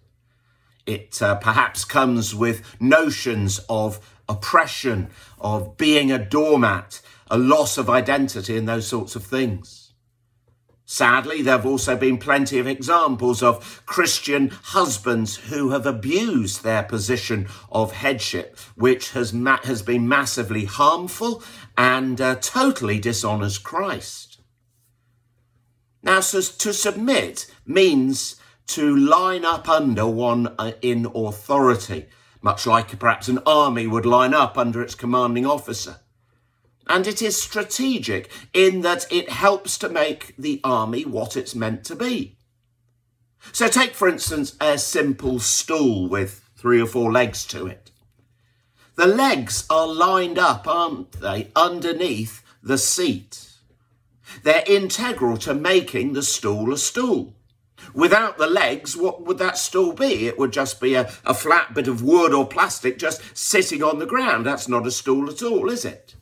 It 0.85 1.21
uh, 1.21 1.35
perhaps 1.35 1.85
comes 1.85 2.33
with 2.33 2.81
notions 2.81 3.59
of 3.69 3.99
oppression, 4.27 5.09
of 5.39 5.77
being 5.77 6.11
a 6.11 6.17
doormat, 6.17 7.01
a 7.29 7.37
loss 7.37 7.77
of 7.77 7.89
identity, 7.89 8.57
and 8.57 8.67
those 8.67 8.87
sorts 8.87 9.15
of 9.15 9.23
things. 9.23 9.93
Sadly, 10.85 11.41
there 11.41 11.55
have 11.55 11.65
also 11.65 11.95
been 11.95 12.17
plenty 12.17 12.59
of 12.59 12.67
examples 12.67 13.41
of 13.41 13.81
Christian 13.85 14.49
husbands 14.49 15.37
who 15.37 15.69
have 15.69 15.85
abused 15.85 16.63
their 16.63 16.83
position 16.83 17.47
of 17.71 17.93
headship, 17.93 18.59
which 18.75 19.11
has, 19.11 19.31
ma- 19.31 19.63
has 19.63 19.81
been 19.81 20.05
massively 20.05 20.65
harmful 20.65 21.43
and 21.77 22.19
uh, 22.19 22.35
totally 22.35 22.99
dishonors 22.99 23.57
Christ. 23.57 24.41
Now, 26.03 26.19
so 26.19 26.41
to 26.41 26.73
submit 26.73 27.49
means 27.65 28.35
to 28.67 28.95
line 28.95 29.45
up 29.45 29.67
under 29.67 30.07
one 30.07 30.47
uh, 30.57 30.71
in 30.81 31.05
authority, 31.13 32.07
much 32.41 32.65
like 32.65 32.97
perhaps 32.99 33.27
an 33.27 33.39
army 33.45 33.87
would 33.87 34.05
line 34.05 34.33
up 34.33 34.57
under 34.57 34.81
its 34.81 34.95
commanding 34.95 35.45
officer. 35.45 35.97
And 36.87 37.07
it 37.07 37.21
is 37.21 37.41
strategic 37.41 38.31
in 38.53 38.81
that 38.81 39.11
it 39.11 39.29
helps 39.29 39.77
to 39.79 39.89
make 39.89 40.35
the 40.37 40.59
army 40.63 41.05
what 41.05 41.37
it's 41.37 41.55
meant 41.55 41.83
to 41.85 41.95
be. 41.95 42.37
So, 43.51 43.67
take 43.67 43.93
for 43.95 44.07
instance 44.07 44.55
a 44.61 44.77
simple 44.77 45.39
stool 45.39 46.07
with 46.07 46.49
three 46.55 46.81
or 46.81 46.85
four 46.85 47.11
legs 47.11 47.45
to 47.47 47.65
it. 47.67 47.91
The 48.95 49.07
legs 49.07 49.65
are 49.69 49.87
lined 49.87 50.37
up, 50.37 50.67
aren't 50.67 51.13
they, 51.13 51.49
underneath 51.55 52.43
the 52.61 52.77
seat. 52.77 53.49
They're 54.43 54.63
integral 54.67 55.37
to 55.37 55.53
making 55.53 56.13
the 56.13 56.23
stool 56.23 56.71
a 56.71 56.77
stool. 56.77 57.35
Without 57.93 58.37
the 58.37 58.47
legs, 58.47 58.95
what 58.95 59.25
would 59.25 59.37
that 59.37 59.57
stool 59.57 59.93
be? 59.93 60.27
It 60.27 60.37
would 60.37 60.53
just 60.53 60.79
be 60.81 60.95
a, 60.95 61.11
a 61.25 61.33
flat 61.33 61.73
bit 61.73 61.87
of 61.87 62.03
wood 62.03 62.33
or 62.33 62.47
plastic 62.47 62.97
just 62.97 63.21
sitting 63.37 63.83
on 63.83 63.99
the 63.99 64.05
ground. 64.05 64.45
That's 64.45 64.67
not 64.67 64.87
a 64.87 64.91
stool 64.91 65.29
at 65.29 65.43
all, 65.43 65.69
is 65.69 65.85
it? 65.85 66.15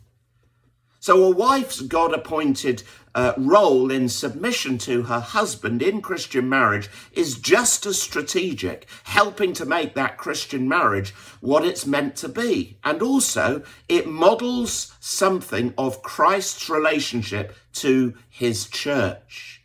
So, 1.02 1.24
a 1.24 1.30
wife's 1.30 1.80
God 1.80 2.14
appointed 2.14 2.84
uh, 3.16 3.34
role 3.38 3.90
in 3.90 4.10
submission 4.10 4.78
to 4.80 5.04
her 5.04 5.22
husband 5.22 5.82
in 5.82 6.02
Christian 6.02 6.50
marriage 6.50 6.90
is 7.14 7.38
just 7.38 7.86
as 7.86 8.02
strategic, 8.02 8.86
helping 9.06 9.54
to 9.54 9.66
make 9.66 9.96
that 9.96 10.18
Christian 10.18 10.68
marriage 10.68 11.12
what 11.40 11.66
it's 11.66 11.86
meant 11.86 12.16
to 12.18 12.30
be. 12.30 12.78
And 12.84 13.02
also, 13.02 13.64
it 13.88 14.08
models 14.08 14.94
something 15.00 15.74
of 15.78 16.04
Christ's 16.04 16.70
relationship 16.70 17.56
to 17.74 18.16
his 18.30 18.68
church. 18.68 19.59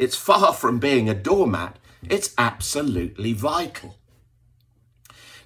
It's 0.00 0.16
far 0.16 0.54
from 0.54 0.78
being 0.78 1.10
a 1.10 1.14
doormat, 1.14 1.78
it's 2.08 2.32
absolutely 2.38 3.34
vital. 3.34 3.98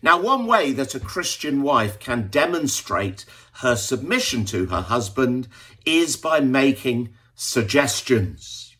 Now, 0.00 0.20
one 0.20 0.46
way 0.46 0.70
that 0.70 0.94
a 0.94 1.00
Christian 1.00 1.60
wife 1.60 1.98
can 1.98 2.28
demonstrate 2.28 3.24
her 3.54 3.74
submission 3.74 4.44
to 4.44 4.66
her 4.66 4.82
husband 4.82 5.48
is 5.84 6.16
by 6.16 6.38
making 6.38 7.14
suggestions. 7.34 8.76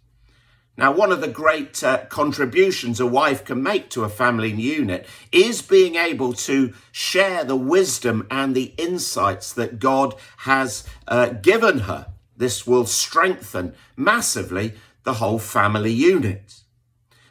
Now, 0.76 0.92
one 0.92 1.10
of 1.10 1.20
the 1.20 1.26
great 1.26 1.82
uh, 1.82 2.04
contributions 2.04 3.00
a 3.00 3.06
wife 3.06 3.44
can 3.44 3.60
make 3.60 3.90
to 3.90 4.04
a 4.04 4.08
family 4.08 4.52
unit 4.52 5.08
is 5.32 5.60
being 5.60 5.96
able 5.96 6.34
to 6.34 6.72
share 6.92 7.42
the 7.42 7.56
wisdom 7.56 8.28
and 8.30 8.54
the 8.54 8.74
insights 8.78 9.52
that 9.54 9.80
God 9.80 10.14
has 10.36 10.86
uh, 11.08 11.30
given 11.30 11.80
her. 11.80 12.14
This 12.36 12.66
will 12.66 12.86
strengthen 12.86 13.74
massively 13.96 14.74
the 15.04 15.14
whole 15.14 15.38
family 15.38 15.92
unit. 15.92 16.60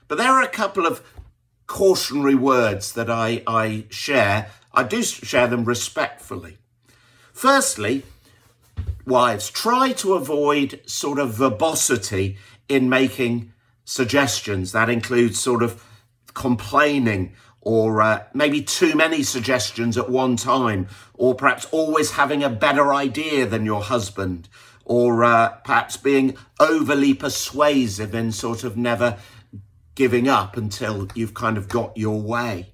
But 0.07 0.17
there 0.17 0.31
are 0.31 0.41
a 0.41 0.47
couple 0.47 0.85
of 0.85 1.03
cautionary 1.67 2.35
words 2.35 2.93
that 2.93 3.09
I, 3.09 3.43
I 3.47 3.85
share. 3.89 4.49
I 4.73 4.83
do 4.83 5.03
share 5.03 5.47
them 5.47 5.65
respectfully. 5.65 6.57
Firstly, 7.33 8.03
wives, 9.05 9.49
try 9.49 9.91
to 9.93 10.13
avoid 10.13 10.81
sort 10.85 11.19
of 11.19 11.33
verbosity 11.33 12.37
in 12.69 12.89
making 12.89 13.51
suggestions. 13.85 14.71
That 14.71 14.89
includes 14.89 15.39
sort 15.39 15.63
of 15.63 15.83
complaining 16.33 17.33
or 17.65 18.01
uh, 18.01 18.23
maybe 18.33 18.61
too 18.61 18.93
many 18.93 19.23
suggestions 19.23 19.97
at 19.97 20.09
one 20.09 20.35
time, 20.35 20.85
or 21.13 21.33
perhaps 21.33 21.65
always 21.71 22.11
having 22.11 22.43
a 22.43 22.49
better 22.49 22.93
idea 22.93 23.45
than 23.45 23.65
your 23.65 23.81
husband, 23.81 24.49
or 24.85 25.23
uh, 25.23 25.49
perhaps 25.63 25.97
being 25.97 26.35
overly 26.59 27.13
persuasive 27.13 28.13
and 28.13 28.33
sort 28.33 28.63
of 28.63 28.75
never 28.77 29.17
giving 29.95 30.27
up 30.27 30.57
until 30.57 31.07
you've 31.15 31.33
kind 31.33 31.57
of 31.57 31.69
got 31.69 31.95
your 31.97 32.19
way. 32.21 32.73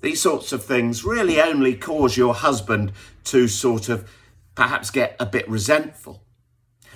These 0.00 0.22
sorts 0.22 0.52
of 0.52 0.64
things 0.64 1.04
really 1.04 1.40
only 1.40 1.74
cause 1.74 2.16
your 2.16 2.34
husband 2.34 2.92
to 3.24 3.48
sort 3.48 3.88
of 3.88 4.08
perhaps 4.54 4.90
get 4.90 5.16
a 5.18 5.26
bit 5.26 5.48
resentful. 5.48 6.22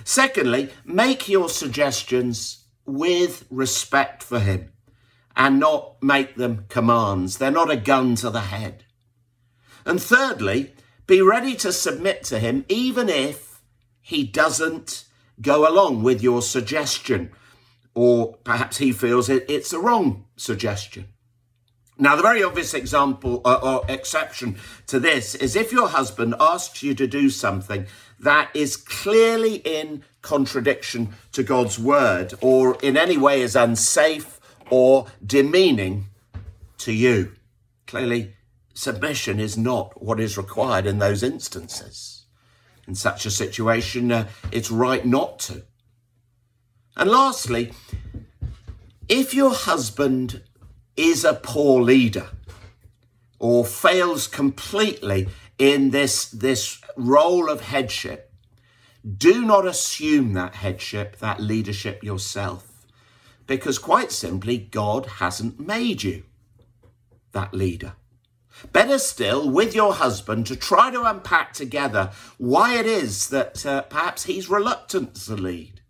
Secondly, 0.03 0.69
make 0.85 1.27
your 1.27 1.49
suggestions 1.49 2.63
with 2.85 3.45
respect 3.49 4.23
for 4.23 4.39
him 4.39 4.71
and 5.35 5.59
not 5.59 6.01
make 6.01 6.35
them 6.35 6.65
commands. 6.69 7.37
They're 7.37 7.51
not 7.51 7.71
a 7.71 7.75
gun 7.75 8.15
to 8.15 8.29
the 8.29 8.41
head. 8.41 8.83
And 9.85 10.01
thirdly, 10.01 10.73
be 11.07 11.21
ready 11.21 11.55
to 11.55 11.71
submit 11.71 12.23
to 12.25 12.39
him 12.39 12.65
even 12.69 13.09
if 13.09 13.50
he 14.01 14.23
doesn't 14.23 15.05
go 15.41 15.67
along 15.67 16.03
with 16.03 16.21
your 16.21 16.41
suggestion 16.41 17.31
or 17.93 18.37
perhaps 18.43 18.77
he 18.77 18.91
feels 18.91 19.29
it, 19.29 19.45
it's 19.49 19.73
a 19.73 19.79
wrong 19.79 20.25
suggestion. 20.35 21.05
Now, 21.97 22.15
the 22.15 22.23
very 22.23 22.41
obvious 22.41 22.73
example 22.73 23.41
uh, 23.45 23.59
or 23.61 23.85
exception 23.87 24.57
to 24.87 24.99
this 24.99 25.35
is 25.35 25.55
if 25.55 25.71
your 25.71 25.89
husband 25.89 26.33
asks 26.39 26.81
you 26.81 26.95
to 26.95 27.05
do 27.05 27.29
something 27.29 27.85
that 28.19 28.49
is 28.55 28.75
clearly 28.77 29.55
in 29.55 30.03
contradiction 30.21 31.13
to 31.33 31.43
God's 31.43 31.77
word 31.77 32.33
or 32.41 32.77
in 32.81 32.97
any 32.97 33.17
way 33.17 33.41
is 33.41 33.55
unsafe 33.55 34.39
or 34.69 35.07
demeaning 35.23 36.07
to 36.79 36.91
you. 36.91 37.33
Clearly, 37.85 38.35
submission 38.73 39.39
is 39.39 39.57
not 39.57 40.01
what 40.01 40.19
is 40.19 40.37
required 40.37 40.85
in 40.85 40.99
those 40.99 41.21
instances. 41.21 42.20
In 42.87 42.95
such 42.95 43.25
a 43.25 43.31
situation, 43.31 44.11
uh, 44.11 44.27
it's 44.51 44.71
right 44.71 45.05
not 45.05 45.39
to. 45.39 45.63
And 46.97 47.09
lastly, 47.09 47.71
if 49.07 49.33
your 49.33 49.53
husband 49.53 50.41
is 50.97 51.23
a 51.23 51.33
poor 51.33 51.81
leader 51.81 52.29
or 53.39 53.65
fails 53.65 54.27
completely 54.27 55.29
in 55.57 55.91
this, 55.91 56.25
this 56.25 56.81
role 56.95 57.49
of 57.49 57.61
headship, 57.61 58.33
do 59.17 59.43
not 59.45 59.65
assume 59.65 60.33
that 60.33 60.55
headship, 60.55 61.17
that 61.19 61.39
leadership 61.39 62.03
yourself, 62.03 62.85
because 63.47 63.79
quite 63.79 64.11
simply, 64.11 64.57
God 64.57 65.05
hasn't 65.05 65.59
made 65.59 66.03
you 66.03 66.23
that 67.31 67.53
leader. 67.53 67.93
Better 68.71 68.99
still, 68.99 69.49
with 69.49 69.75
your 69.75 69.93
husband, 69.93 70.47
to 70.47 70.55
try 70.55 70.91
to 70.91 71.03
unpack 71.03 71.53
together 71.53 72.11
why 72.37 72.75
it 72.75 72.85
is 72.85 73.29
that 73.29 73.65
uh, 73.65 73.81
perhaps 73.83 74.23
he's 74.23 74.49
reluctant 74.49 75.15
to 75.15 75.35
lead 75.35 75.81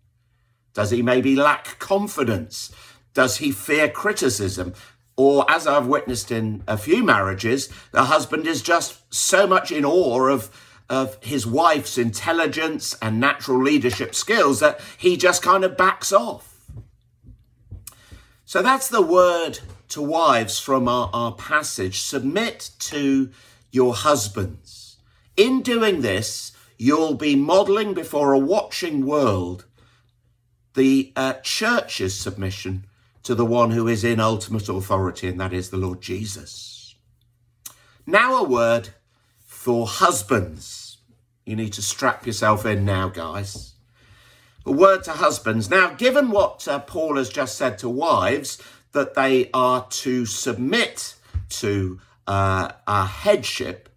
does 0.74 0.90
he 0.90 1.02
maybe 1.02 1.36
lack 1.36 1.78
confidence? 1.78 2.72
Does 3.14 3.38
he 3.38 3.52
fear 3.52 3.88
criticism? 3.88 4.74
Or, 5.16 5.48
as 5.50 5.66
I've 5.66 5.86
witnessed 5.86 6.30
in 6.30 6.64
a 6.66 6.78
few 6.78 7.04
marriages, 7.04 7.68
the 7.90 8.04
husband 8.04 8.46
is 8.46 8.62
just 8.62 9.14
so 9.14 9.46
much 9.46 9.70
in 9.70 9.84
awe 9.84 10.28
of, 10.28 10.50
of 10.88 11.22
his 11.22 11.46
wife's 11.46 11.98
intelligence 11.98 12.96
and 13.02 13.20
natural 13.20 13.62
leadership 13.62 14.14
skills 14.14 14.60
that 14.60 14.80
he 14.96 15.18
just 15.18 15.42
kind 15.42 15.64
of 15.64 15.76
backs 15.76 16.12
off. 16.12 16.70
So 18.46 18.62
that's 18.62 18.88
the 18.88 19.02
word 19.02 19.60
to 19.92 20.02
wives 20.02 20.58
from 20.58 20.88
our, 20.88 21.10
our 21.12 21.32
passage. 21.32 22.00
Submit 22.00 22.70
to 22.78 23.30
your 23.70 23.94
husbands. 23.94 24.96
In 25.36 25.62
doing 25.62 26.02
this, 26.02 26.52
you'll 26.76 27.14
be 27.14 27.36
modeling 27.36 27.94
before 27.94 28.32
a 28.32 28.38
watching 28.38 29.06
world 29.06 29.64
the 30.74 31.12
uh, 31.16 31.34
church's 31.42 32.18
submission 32.18 32.86
to 33.22 33.34
the 33.34 33.44
one 33.44 33.70
who 33.70 33.86
is 33.86 34.04
in 34.04 34.18
ultimate 34.18 34.68
authority, 34.68 35.28
and 35.28 35.38
that 35.38 35.52
is 35.52 35.70
the 35.70 35.76
Lord 35.76 36.00
Jesus. 36.00 36.94
Now, 38.06 38.36
a 38.36 38.48
word 38.48 38.90
for 39.44 39.86
husbands. 39.86 40.98
You 41.44 41.56
need 41.56 41.72
to 41.74 41.82
strap 41.82 42.26
yourself 42.26 42.66
in 42.66 42.84
now, 42.84 43.08
guys. 43.08 43.74
A 44.64 44.72
word 44.72 45.04
to 45.04 45.12
husbands. 45.12 45.70
Now, 45.70 45.94
given 45.94 46.30
what 46.30 46.66
uh, 46.66 46.80
Paul 46.80 47.16
has 47.16 47.28
just 47.28 47.56
said 47.56 47.78
to 47.78 47.88
wives, 47.88 48.58
that 48.92 49.14
they 49.14 49.50
are 49.52 49.86
to 49.88 50.26
submit 50.26 51.14
to 51.48 52.00
uh, 52.26 52.72
a 52.86 53.06
headship, 53.06 53.88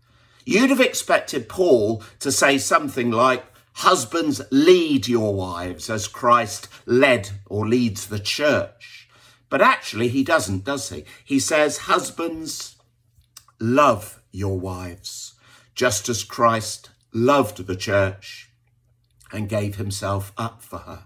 you'd 0.45 0.69
have 0.69 0.81
expected 0.81 1.49
Paul 1.49 2.03
to 2.19 2.31
say 2.31 2.57
something 2.57 3.11
like, 3.11 3.43
Husbands, 3.79 4.41
lead 4.51 5.09
your 5.09 5.35
wives 5.35 5.89
as 5.89 6.07
Christ 6.07 6.69
led 6.85 7.31
or 7.45 7.67
leads 7.67 8.07
the 8.07 8.19
church. 8.19 9.09
But 9.49 9.61
actually, 9.61 10.07
he 10.07 10.23
doesn't, 10.23 10.63
does 10.63 10.89
he? 10.89 11.03
He 11.25 11.39
says, 11.39 11.79
Husbands, 11.79 12.77
love 13.59 14.21
your 14.31 14.57
wives, 14.57 15.33
just 15.73 16.07
as 16.07 16.23
Christ 16.23 16.89
loved 17.13 17.67
the 17.67 17.75
church 17.75 18.49
and 19.31 19.49
gave 19.49 19.75
himself 19.75 20.31
up 20.37 20.61
for 20.61 20.79
her. 20.79 21.03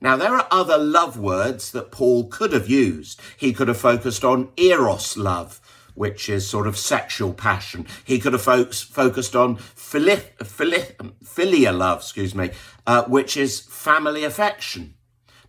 Now, 0.00 0.16
there 0.16 0.34
are 0.34 0.48
other 0.50 0.78
love 0.78 1.18
words 1.18 1.72
that 1.72 1.90
Paul 1.90 2.28
could 2.28 2.52
have 2.52 2.68
used. 2.70 3.20
He 3.36 3.52
could 3.52 3.68
have 3.68 3.76
focused 3.76 4.24
on 4.24 4.50
eros 4.56 5.16
love, 5.16 5.60
which 5.94 6.30
is 6.30 6.48
sort 6.48 6.66
of 6.66 6.78
sexual 6.78 7.34
passion. 7.34 7.86
He 8.04 8.18
could 8.18 8.32
have 8.32 8.42
fo- 8.42 8.64
focused 8.64 9.36
on 9.36 9.56
philia, 9.56 10.22
philia, 10.38 11.12
philia 11.22 11.76
love, 11.76 11.98
excuse 11.98 12.34
me, 12.34 12.50
uh, 12.86 13.04
which 13.04 13.36
is 13.36 13.60
family 13.60 14.24
affection. 14.24 14.94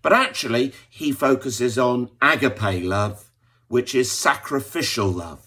But 0.01 0.13
actually, 0.13 0.73
he 0.89 1.13
focuses 1.13 1.77
on 1.77 2.09
agape 2.21 2.83
love, 2.83 3.31
which 3.69 3.95
is 3.95 4.11
sacrificial 4.11 5.07
love. 5.07 5.45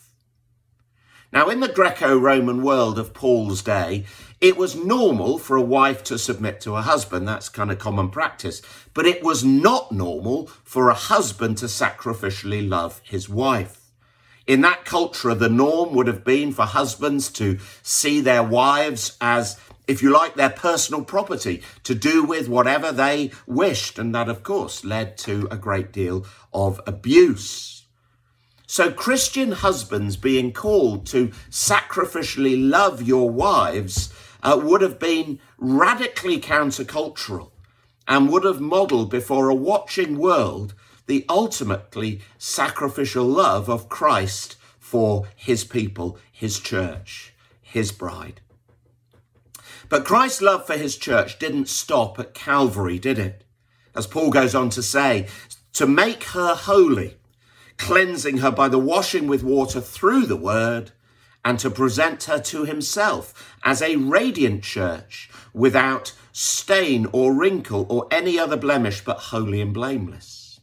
Now, 1.33 1.49
in 1.49 1.59
the 1.59 1.69
Greco 1.69 2.17
Roman 2.17 2.63
world 2.63 2.99
of 2.99 3.13
Paul's 3.13 3.61
day, 3.61 4.07
it 4.45 4.59
was 4.59 4.77
normal 4.77 5.39
for 5.39 5.57
a 5.57 5.63
wife 5.63 6.05
to 6.05 6.19
submit 6.19 6.61
to 6.61 6.77
a 6.77 6.83
husband. 6.83 7.27
That's 7.27 7.49
kind 7.49 7.71
of 7.71 7.79
common 7.79 8.11
practice. 8.11 8.61
But 8.93 9.07
it 9.07 9.23
was 9.23 9.43
not 9.43 9.91
normal 9.91 10.49
for 10.63 10.91
a 10.91 10.95
husband 10.95 11.57
to 11.59 11.65
sacrificially 11.65 12.69
love 12.69 13.01
his 13.03 13.27
wife. 13.27 13.91
In 14.47 14.61
that 14.61 14.85
culture, 14.85 15.35
the 15.35 15.49
norm 15.49 15.95
would 15.95 16.07
have 16.09 16.25
been 16.25 16.53
for 16.53 16.67
husbands 16.67 17.31
to 17.31 17.59
see 17.83 18.21
their 18.21 18.43
wives 18.43 19.17
as, 19.19 19.59
if 19.89 20.03
you 20.03 20.13
like, 20.13 20.35
their 20.35 20.51
personal 20.51 21.03
property, 21.03 21.63
to 21.85 21.95
do 21.95 22.23
with 22.23 22.47
whatever 22.47 22.93
they 22.93 23.31
wished. 23.47 23.99
And 23.99 24.15
that, 24.15 24.29
of 24.29 24.43
course, 24.43 24.85
led 24.85 25.17
to 25.19 25.49
a 25.51 25.57
great 25.57 25.91
deal 25.91 26.27
of 26.53 26.83
abuse. 26.87 27.87
So, 28.67 28.93
Christian 28.93 29.53
husbands 29.53 30.19
being 30.19 30.53
called 30.53 31.07
to 31.07 31.29
sacrificially 31.49 32.57
love 32.59 33.01
your 33.01 33.31
wives 33.31 34.13
uh, 34.45 34.61
would 34.63 34.83
have 34.83 34.99
been 34.99 35.41
radically 35.59 36.39
countercultural 36.39 37.51
and 38.07 38.29
would 38.29 38.45
have 38.45 38.61
modeled 38.61 39.11
before 39.11 39.49
a 39.49 39.55
watching 39.55 40.19
world 40.19 40.75
the 41.07 41.25
ultimately 41.29 42.21
sacrificial 42.39 43.25
love 43.25 43.69
of 43.69 43.89
Christ 43.89 44.57
for 44.79 45.27
his 45.35 45.65
people, 45.65 46.19
his 46.31 46.61
church, 46.61 47.35
his 47.61 47.91
bride. 47.91 48.41
But 49.89 50.05
Christ's 50.05 50.43
love 50.43 50.67
for 50.67 50.77
his 50.77 50.97
church 50.97 51.39
didn't 51.39 51.69
stop 51.69 52.19
at 52.19 52.35
Calvary, 52.35 52.99
did 52.99 53.19
it? 53.19 53.45
As 53.95 54.07
Paul 54.07 54.31
goes 54.31 54.55
on 54.55 54.71
to 54.71 54.83
say, 54.83 55.29
to 55.75 55.87
make 55.87 56.25
her 56.25 56.55
holy, 56.55 57.17
cleansing 57.77 58.39
her 58.39 58.51
by 58.51 58.69
the 58.69 58.79
washing 58.79 59.27
with 59.27 59.43
water 59.43 59.81
through 59.81 60.27
the 60.27 60.37
word, 60.37 60.93
and 61.45 61.59
to 61.59 61.71
present 61.71 62.25
her 62.25 62.39
to 62.39 62.65
himself 62.65 63.57
as 63.63 63.83
a 63.83 63.97
radiant 63.97 64.63
church 64.63 65.31
without 65.53 66.13
stain 66.33 67.07
or 67.13 67.35
wrinkle 67.35 67.87
or 67.89 68.09
any 68.11 68.39
other 68.39 68.57
blemish, 68.57 69.05
but 69.05 69.19
holy 69.19 69.61
and 69.61 69.75
blameless. 69.75 70.61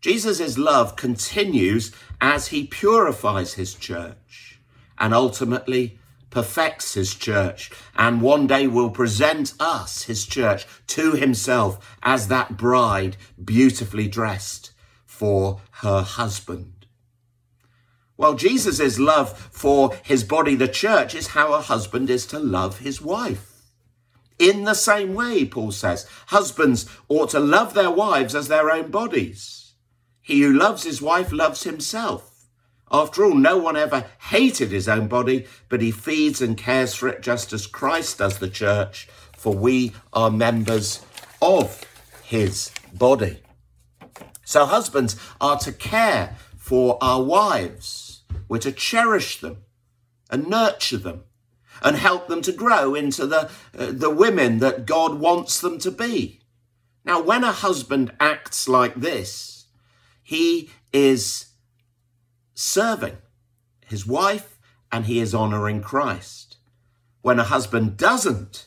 Jesus' 0.00 0.56
love 0.56 0.96
continues 0.96 1.92
as 2.20 2.48
he 2.48 2.66
purifies 2.66 3.54
his 3.54 3.74
church 3.74 4.60
and 4.98 5.12
ultimately 5.12 5.98
perfects 6.30 6.94
his 6.94 7.14
church 7.14 7.70
and 7.96 8.22
one 8.22 8.46
day 8.46 8.66
will 8.66 8.90
present 8.90 9.52
us, 9.58 10.04
his 10.04 10.24
church, 10.26 10.66
to 10.86 11.12
himself 11.12 11.96
as 12.02 12.28
that 12.28 12.56
bride 12.56 13.16
beautifully 13.42 14.06
dressed 14.06 14.70
for 15.04 15.60
her 15.82 16.02
husband. 16.02 16.79
Well, 18.20 18.34
Jesus' 18.34 18.98
love 18.98 19.34
for 19.50 19.94
his 20.02 20.24
body, 20.24 20.54
the 20.54 20.68
church, 20.68 21.14
is 21.14 21.28
how 21.28 21.54
a 21.54 21.62
husband 21.62 22.10
is 22.10 22.26
to 22.26 22.38
love 22.38 22.80
his 22.80 23.00
wife. 23.00 23.62
In 24.38 24.64
the 24.64 24.74
same 24.74 25.14
way, 25.14 25.46
Paul 25.46 25.72
says, 25.72 26.06
husbands 26.26 26.84
ought 27.08 27.30
to 27.30 27.40
love 27.40 27.72
their 27.72 27.90
wives 27.90 28.34
as 28.34 28.48
their 28.48 28.70
own 28.70 28.90
bodies. 28.90 29.72
He 30.20 30.42
who 30.42 30.52
loves 30.52 30.82
his 30.82 31.00
wife 31.00 31.32
loves 31.32 31.62
himself. 31.62 32.44
After 32.92 33.24
all, 33.24 33.34
no 33.34 33.56
one 33.56 33.78
ever 33.78 34.04
hated 34.28 34.70
his 34.70 34.86
own 34.86 35.08
body, 35.08 35.46
but 35.70 35.80
he 35.80 35.90
feeds 35.90 36.42
and 36.42 36.58
cares 36.58 36.94
for 36.94 37.08
it 37.08 37.22
just 37.22 37.54
as 37.54 37.66
Christ 37.66 38.18
does 38.18 38.36
the 38.36 38.50
church, 38.50 39.08
for 39.34 39.54
we 39.54 39.94
are 40.12 40.30
members 40.30 41.00
of 41.40 41.86
his 42.22 42.70
body. 42.92 43.38
So, 44.44 44.66
husbands 44.66 45.16
are 45.40 45.58
to 45.60 45.72
care 45.72 46.36
for 46.70 46.98
our 47.00 47.20
wives, 47.20 47.99
we're 48.50 48.58
to 48.58 48.72
cherish 48.72 49.38
them 49.38 49.58
and 50.28 50.48
nurture 50.48 50.96
them 50.96 51.22
and 51.82 51.96
help 51.96 52.26
them 52.26 52.42
to 52.42 52.50
grow 52.50 52.96
into 52.96 53.24
the, 53.24 53.48
uh, 53.78 53.92
the 53.92 54.10
women 54.10 54.58
that 54.58 54.86
God 54.86 55.20
wants 55.20 55.60
them 55.60 55.78
to 55.78 55.90
be. 55.92 56.40
Now, 57.04 57.22
when 57.22 57.44
a 57.44 57.52
husband 57.52 58.12
acts 58.18 58.68
like 58.68 58.96
this, 58.96 59.66
he 60.20 60.70
is 60.92 61.52
serving 62.52 63.18
his 63.86 64.04
wife 64.04 64.58
and 64.90 65.06
he 65.06 65.20
is 65.20 65.32
honoring 65.32 65.80
Christ. 65.80 66.56
When 67.22 67.38
a 67.38 67.44
husband 67.44 67.96
doesn't 67.96 68.66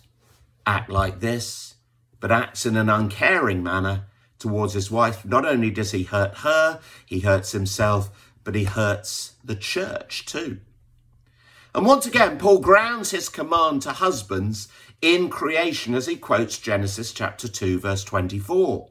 act 0.66 0.90
like 0.90 1.20
this, 1.20 1.76
but 2.22 2.32
acts 2.32 2.66
in 2.66 2.78
an 2.78 2.90
uncaring 2.90 3.62
manner 3.62 4.06
towards 4.40 4.76
his 4.76 4.90
wife, 4.90 5.26
not 5.26 5.46
only 5.46 5.72
does 5.72 5.92
he 5.92 6.04
hurt 6.04 6.38
her, 6.38 6.80
he 7.06 7.20
hurts 7.20 7.52
himself, 7.52 8.33
but 8.44 8.56
he 8.56 8.66
hurts 8.66 9.34
the 9.44 9.56
church 9.56 10.26
too. 10.26 10.60
And 11.76 11.86
once 11.86 12.06
again, 12.06 12.38
Paul 12.38 12.60
grounds 12.60 13.12
his 13.12 13.30
command 13.30 13.82
to 13.84 13.94
husbands 13.94 14.68
in 15.02 15.30
creation 15.30 15.96
as 15.96 16.06
he 16.06 16.16
quotes 16.16 16.60
Genesis 16.60 17.12
chapter 17.12 17.48
2, 17.48 17.80
verse 17.80 18.04
24, 18.04 18.90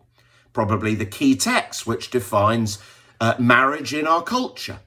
probably 0.53 0.95
the 0.95 1.07
key 1.07 1.37
text 1.37 1.87
which 1.87 2.11
defines 2.11 2.79
uh, 3.21 3.35
marriage 3.39 3.95
in 3.95 4.07
our 4.07 4.23
culture. 4.23 4.81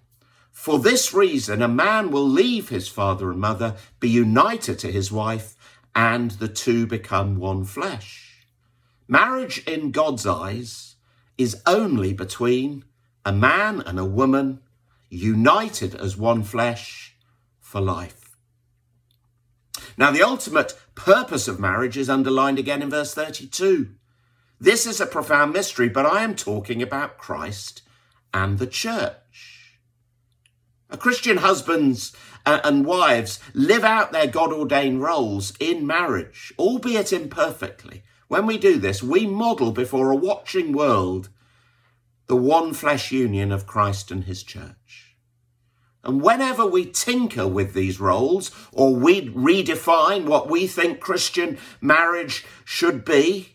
For 0.51 0.79
this 0.79 1.13
reason, 1.13 1.61
a 1.61 1.67
man 1.67 2.11
will 2.11 2.27
leave 2.27 2.69
his 2.69 2.87
father 2.87 3.29
and 3.31 3.39
mother, 3.39 3.75
be 3.99 4.09
united 4.09 4.79
to 4.79 4.91
his 4.91 5.11
wife, 5.11 5.55
and 5.95 6.31
the 6.31 6.47
two 6.47 6.85
become 6.85 7.37
one 7.37 7.63
flesh. 7.63 8.45
Marriage 9.07 9.59
in 9.67 9.91
God's 9.91 10.25
eyes 10.25 10.95
is 11.37 11.61
only 11.65 12.11
between 12.11 12.83
a 13.25 13.33
man 13.33 13.81
and 13.81 13.97
a 13.97 14.05
woman 14.05 14.61
united 15.09 15.95
as 15.95 16.15
one 16.15 16.43
flesh 16.43 17.15
for 17.59 17.81
life. 17.81 18.37
Now, 19.97 20.11
the 20.11 20.23
ultimate 20.23 20.73
purpose 20.93 21.47
of 21.47 21.59
marriage 21.59 21.97
is 21.97 22.09
underlined 22.09 22.59
again 22.59 22.81
in 22.81 22.89
verse 22.89 23.13
32. 23.13 23.89
This 24.59 24.85
is 24.85 25.01
a 25.01 25.05
profound 25.05 25.53
mystery, 25.53 25.89
but 25.89 26.05
I 26.05 26.23
am 26.23 26.35
talking 26.35 26.81
about 26.81 27.17
Christ 27.17 27.81
and 28.33 28.59
the 28.59 28.67
church. 28.67 29.79
Christian 30.99 31.37
husbands 31.37 32.15
uh, 32.45 32.61
and 32.63 32.85
wives 32.85 33.39
live 33.53 33.83
out 33.83 34.11
their 34.11 34.27
God 34.27 34.53
ordained 34.53 35.01
roles 35.01 35.53
in 35.59 35.85
marriage, 35.85 36.53
albeit 36.57 37.11
imperfectly. 37.11 38.03
When 38.27 38.45
we 38.45 38.57
do 38.57 38.77
this, 38.77 39.03
we 39.03 39.27
model 39.27 39.71
before 39.71 40.11
a 40.11 40.15
watching 40.15 40.71
world 40.71 41.29
the 42.27 42.35
one 42.35 42.73
flesh 42.73 43.11
union 43.11 43.51
of 43.51 43.67
Christ 43.67 44.11
and 44.11 44.23
his 44.23 44.43
church. 44.43 45.15
And 46.03 46.21
whenever 46.21 46.65
we 46.65 46.85
tinker 46.85 47.47
with 47.47 47.73
these 47.73 47.99
roles 47.99 48.51
or 48.71 48.95
we 48.95 49.29
redefine 49.29 50.25
what 50.25 50.49
we 50.49 50.67
think 50.67 50.99
Christian 50.99 51.57
marriage 51.81 52.45
should 52.63 53.03
be, 53.03 53.53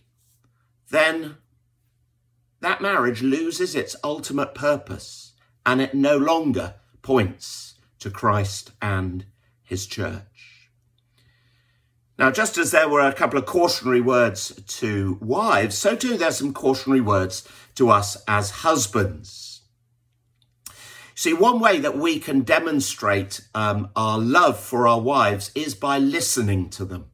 then 0.91 1.37
that 2.61 2.81
marriage 2.81 3.23
loses 3.23 3.75
its 3.75 3.97
ultimate 4.03 4.55
purpose 4.55 5.33
and 5.65 5.81
it 5.81 5.95
no 5.95 6.17
longer 6.17 6.75
points 7.03 7.75
to 8.01 8.11
Christ 8.11 8.73
and 8.83 9.27
his 9.63 9.87
church. 9.87 10.60
Now, 12.21 12.31
just 12.31 12.59
as 12.59 12.71
there 12.71 12.87
were 12.87 13.01
a 13.01 13.15
couple 13.15 13.39
of 13.39 13.47
cautionary 13.47 14.03
words 14.03 14.53
to 14.67 15.17
wives, 15.23 15.79
so 15.79 15.97
too 15.97 16.19
there's 16.19 16.37
some 16.37 16.53
cautionary 16.53 17.01
words 17.01 17.49
to 17.77 17.89
us 17.89 18.23
as 18.29 18.51
husbands. 18.51 19.63
See, 21.15 21.33
one 21.33 21.61
way 21.61 21.79
that 21.79 21.97
we 21.97 22.19
can 22.19 22.43
demonstrate 22.43 23.41
um, 23.55 23.89
our 23.97 24.19
love 24.19 24.61
for 24.61 24.87
our 24.87 25.01
wives 25.01 25.51
is 25.55 25.75
by 25.75 25.97
listening 25.97 26.69
to 26.71 26.85
them. 26.85 27.07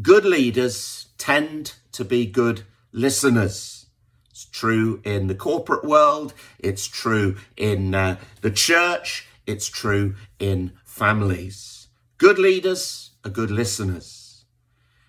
Good 0.00 0.24
leaders 0.24 1.08
tend 1.18 1.74
to 1.92 2.06
be 2.06 2.24
good 2.24 2.62
listeners. 2.90 3.84
It's 4.30 4.46
true 4.46 5.02
in 5.04 5.26
the 5.26 5.34
corporate 5.34 5.84
world. 5.84 6.32
It's 6.58 6.86
true 6.86 7.36
in 7.54 7.94
uh, 7.94 8.16
the 8.40 8.50
church. 8.50 9.28
It's 9.46 9.68
true 9.68 10.14
in 10.38 10.72
families. 10.86 11.88
Good 12.16 12.38
leaders 12.38 13.07
are 13.24 13.30
good 13.30 13.50
listeners. 13.50 14.44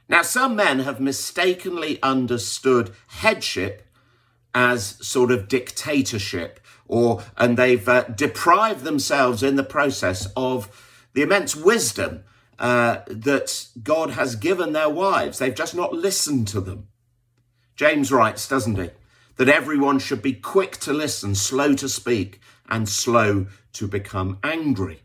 Now, 0.08 0.24
some 0.24 0.56
men 0.56 0.80
have 0.80 1.00
mistakenly 1.00 2.02
understood 2.02 2.92
headship 3.08 3.88
as 4.54 4.98
sort 5.06 5.32
of 5.32 5.48
dictatorship, 5.48 6.60
or 6.88 7.24
and 7.38 7.58
they've 7.58 7.88
uh, 7.88 8.04
deprived 8.04 8.84
themselves 8.84 9.44
in 9.44 9.56
the 9.56 9.64
process 9.64 10.28
of 10.36 11.08
the 11.14 11.22
immense 11.22 11.56
wisdom 11.56 12.24
uh, 12.58 13.00
that 13.08 13.68
God 13.84 14.12
has 14.12 14.36
given 14.36 14.74
their 14.74 14.90
wives. 14.90 15.38
They've 15.38 15.54
just 15.54 15.76
not 15.76 15.94
listened 15.94 16.48
to 16.50 16.62
them. 16.62 16.88
James 17.76 18.12
writes, 18.12 18.48
doesn't 18.48 18.78
he? 18.78 18.90
that 19.40 19.48
everyone 19.48 19.98
should 20.00 20.22
be 20.22 20.34
quick 20.34 20.76
to 20.76 20.92
listen, 20.92 21.34
slow 21.34 21.74
to 21.74 21.88
speak, 21.88 22.42
and 22.68 22.90
slow 22.90 23.48
to 23.72 23.88
become 23.88 24.38
angry. 24.44 25.02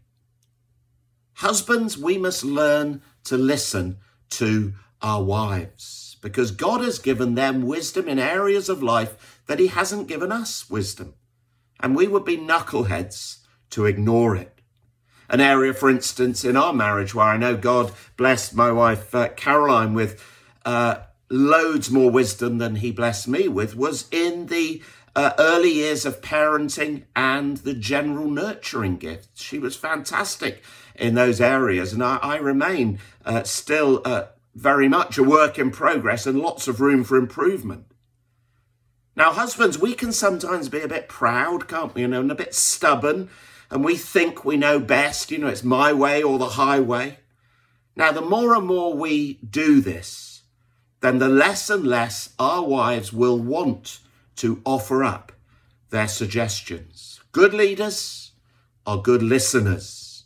Husbands, 1.35 1.99
we 1.99 2.19
must 2.19 2.45
learn 2.45 3.03
to 3.25 3.37
listen 3.37 3.99
to 4.31 4.75
our 5.03 5.23
wives 5.23 6.17
because 6.21 6.51
God 6.51 6.81
has 6.81 6.99
given 6.99 7.35
them 7.35 7.63
wisdom 7.63 8.09
in 8.09 8.19
areas 8.19 8.69
of 8.69 8.83
life 8.83 9.43
that 9.47 9.59
He 9.59 9.67
hasn't 9.67 10.09
given 10.09 10.33
us 10.33 10.71
wisdom. 10.71 11.15
And 11.81 11.95
we 11.95 12.07
would 12.07 12.25
be 12.25 12.39
knuckleheads 12.39 13.39
to 13.71 13.85
ignore 13.85 14.37
it. 14.37 14.61
An 15.29 15.41
area, 15.41 15.75
for 15.75 15.91
instance, 15.91 16.45
in 16.45 16.57
our 16.57 16.73
marriage 16.73 17.15
where 17.15 17.27
I 17.27 17.37
know 17.37 17.57
God 17.57 17.93
blessed 18.17 18.55
my 18.55 18.71
wife 18.71 19.15
uh, 19.15 19.29
Caroline 19.31 19.95
with 19.95 20.23
uh, 20.65 20.97
loads 21.31 21.91
more 21.91 22.11
wisdom 22.11 22.59
than 22.59 22.77
he 22.77 22.91
blessed 22.91 23.29
me 23.29 23.49
with 23.49 23.75
was 23.75 24.07
in 24.11 24.47
the 24.47 24.83
uh, 25.17 25.33
early 25.39 25.73
years 25.73 26.05
of 26.05 26.21
parenting 26.21 27.05
and 27.15 27.59
the 27.59 27.75
general 27.75 28.29
nurturing 28.31 28.97
gifts. 28.97 29.43
She 29.43 29.59
was 29.59 29.77
fantastic 29.77 30.63
in 30.95 31.15
those 31.15 31.41
areas, 31.41 31.93
and 31.93 32.03
I, 32.03 32.17
I 32.17 32.37
remain 32.37 32.99
uh, 33.25 33.45
still 33.45 34.03
uh, 34.05 34.27
very 34.55 34.89
much 34.89 35.19
a 35.19 35.23
work 35.23 35.59
in 35.59 35.71
progress 35.71 36.27
and 36.27 36.41
lots 36.41 36.69
of 36.69 36.81
room 36.81 37.05
for 37.05 37.17
improvement. 37.17 37.87
Now, 39.17 39.33
husbands, 39.33 39.79
we 39.79 39.95
can 39.95 40.13
sometimes 40.13 40.69
be 40.69 40.81
a 40.81 40.89
bit 40.89 41.09
proud, 41.09 41.69
can't 41.69 41.95
we? 41.95 42.03
You 42.03 42.09
know, 42.09 42.21
and 42.21 42.31
a 42.33 42.37
bit 42.37 42.55
stubborn, 42.55 43.31
and 43.71 43.85
we 43.85 43.97
think 43.97 44.45
we 44.45 44.57
know 44.57 44.81
best. 44.81 45.31
You 45.31 45.39
know, 45.39 45.47
it's 45.47 45.63
my 45.63 45.93
way 45.93 46.23
or 46.23 46.39
the 46.39 46.51
highway. 46.51 47.19
Now, 47.97 48.11
the 48.11 48.21
more 48.21 48.55
and 48.55 48.67
more 48.67 48.93
we 48.93 49.35
do 49.35 49.81
this, 49.81 50.43
then 51.01 51.19
the 51.19 51.29
less 51.29 51.71
and 51.71 51.87
less 51.87 52.31
our 52.41 52.65
wives 52.65 53.13
will 53.13 53.39
want 53.39 54.01
to 54.37 54.61
offer 54.65 55.05
up 55.05 55.33
their 55.91 56.09
suggestions. 56.09 57.21
Good 57.33 57.55
leaders 57.55 58.33
are 58.87 59.01
good 59.01 59.23
listeners. 59.23 60.25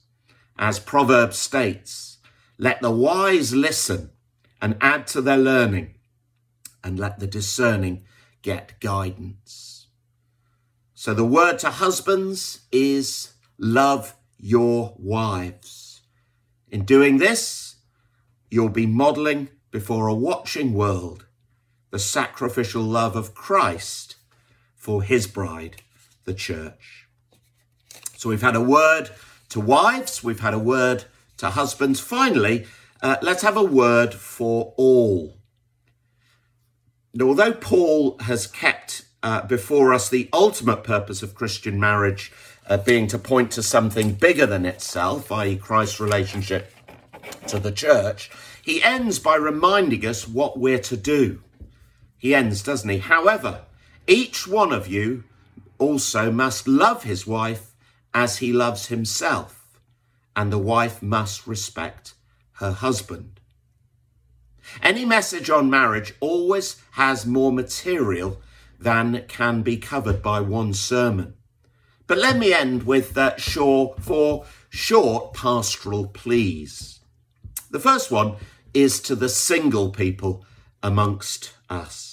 As 0.59 0.81
Proverbs 0.81 1.39
states, 1.39 2.19
let 2.59 2.81
the 2.81 2.91
wise 2.91 3.55
listen 3.55 4.11
and 4.61 4.77
add 4.81 5.07
to 5.07 5.21
their 5.21 5.37
learning, 5.37 5.95
and 6.83 6.99
let 6.99 7.21
the 7.21 7.27
discerning 7.27 8.05
get 8.43 8.81
guidance. 8.81 9.87
So 10.95 11.15
the 11.15 11.25
word 11.25 11.61
to 11.61 11.71
husbands 11.71 12.67
is 12.73 13.35
love 13.57 14.17
your 14.37 14.95
wives. 14.99 16.03
In 16.69 16.85
doing 16.85 17.19
this, 17.19 17.77
you'll 18.51 18.69
be 18.69 18.87
modeling 18.87 19.49
before 19.71 20.09
a 20.09 20.15
watching 20.15 20.75
world 20.75 21.27
the 21.91 21.99
sacrificial 21.99 22.83
love 22.83 23.17
of 23.17 23.35
Christ 23.35 24.17
for 24.75 25.03
his 25.03 25.27
bride, 25.27 25.83
the 26.25 26.35
church. 26.35 27.07
So 28.17 28.29
we've 28.29 28.43
had 28.43 28.57
a 28.57 28.61
word 28.61 29.11
to 29.51 29.61
wives, 29.61 30.23
we've 30.23 30.41
had 30.41 30.55
a 30.55 30.59
word 30.59 31.05
to 31.39 31.51
husbands. 31.51 32.01
Finally, 32.01 32.67
uh, 33.03 33.17
let's 33.23 33.43
have 33.43 33.57
a 33.57 33.63
word 33.63 34.13
for 34.13 34.75
all. 34.77 35.37
Now, 37.15 37.29
although 37.29 37.53
Paul 37.53 38.19
has 38.21 38.47
kept 38.47 39.03
uh, 39.23 39.43
before 39.47 39.95
us 39.95 40.09
the 40.09 40.29
ultimate 40.33 40.85
purpose 40.85 41.23
of 41.23 41.35
Christian 41.35 41.81
marriage 41.81 42.33
uh, 42.69 42.77
being 42.77 43.07
to 43.09 43.19
point 43.19 43.51
to 43.53 43.63
something 43.63 44.13
bigger 44.13 44.47
than 44.47 44.67
itself, 44.67 45.33
i.e., 45.33 45.57
Christ's 45.57 46.01
relationship 46.01 46.73
to 47.47 47.59
the 47.59 47.73
church, 47.73 48.31
he 48.63 48.83
ends 48.83 49.19
by 49.19 49.37
reminding 49.37 50.05
us 50.07 50.29
what 50.29 50.59
we're 50.59 50.79
to 50.81 50.97
do. 50.97 51.43
He 52.19 52.35
ends, 52.35 52.63
doesn't 52.63 52.91
he? 52.91 52.99
However, 52.99 53.63
each 54.07 54.47
one 54.47 54.73
of 54.73 54.89
you 54.89 55.25
also 55.79 56.31
must 56.31 56.67
love 56.67 57.05
his 57.05 57.27
wife 57.27 57.75
as 58.13 58.39
he 58.39 58.53
loves 58.53 58.87
himself, 58.87 59.79
and 60.35 60.53
the 60.53 60.59
wife 60.59 61.03
must 61.03 61.47
respect 61.47 62.15
her 62.55 62.73
husband. 62.73 63.41
Any 64.83 65.05
message 65.05 65.49
on 65.49 65.71
marriage 65.71 66.15
always 66.21 66.77
has 66.93 67.25
more 67.25 67.53
material 67.53 68.41
than 68.79 69.25
can 69.29 69.63
be 69.63 69.77
covered 69.77 70.23
by 70.23 70.41
one 70.41 70.75
sermon. 70.75 71.35
But 72.07 72.19
let 72.19 72.39
me 72.39 72.53
end 72.53 72.85
with 72.85 73.11
uh, 73.11 73.15
that 73.15 73.41
short, 73.41 74.03
four 74.03 74.47
short 74.71 75.35
pastoral 75.35 76.07
pleas. 76.07 77.01
The 77.71 77.81
first 77.81 78.11
one 78.11 78.37
is 78.73 79.01
to 79.03 79.15
the 79.15 79.29
single 79.29 79.91
people 79.91 80.45
amongst 80.83 81.53
us. 81.69 82.08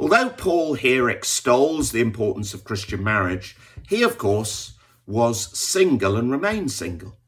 Although 0.00 0.30
Paul 0.30 0.74
here 0.74 1.10
extols 1.10 1.92
the 1.92 2.00
importance 2.00 2.54
of 2.54 2.64
Christian 2.64 3.04
marriage, 3.04 3.54
he, 3.86 4.02
of 4.02 4.16
course, 4.16 4.72
was 5.06 5.54
single 5.58 6.16
and 6.16 6.30
remained 6.30 6.72
single. 6.72 7.18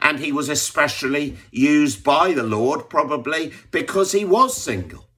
And 0.00 0.18
he 0.18 0.32
was 0.32 0.48
especially 0.48 1.36
used 1.52 2.02
by 2.02 2.32
the 2.32 2.42
Lord, 2.42 2.90
probably 2.90 3.52
because 3.70 4.10
he 4.10 4.24
was 4.24 4.56
single. 4.56 5.08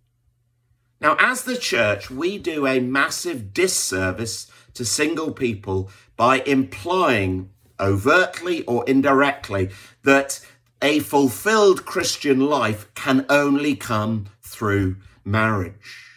Now, 1.01 1.17
as 1.19 1.45
the 1.45 1.57
church, 1.57 2.11
we 2.11 2.37
do 2.37 2.67
a 2.67 2.79
massive 2.79 3.55
disservice 3.55 4.47
to 4.75 4.85
single 4.85 5.33
people 5.33 5.89
by 6.15 6.41
implying 6.41 7.49
overtly 7.81 8.65
or 8.67 8.85
indirectly 8.87 9.71
that 10.03 10.45
a 10.83 10.99
fulfilled 10.99 11.87
Christian 11.87 12.41
life 12.41 12.93
can 12.95 13.25
only 13.31 13.77
come 13.77 14.27
through 14.43 14.97
marriage. 15.25 16.10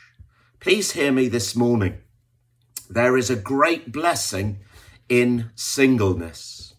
Please 0.63 0.93
hear 0.93 1.11
me 1.11 1.27
this 1.27 1.57
morning. 1.57 1.97
There 2.89 3.17
is 3.17 3.29
a 3.29 3.35
great 3.35 3.91
blessing 3.91 4.59
in 5.09 5.51
singleness 5.55 6.75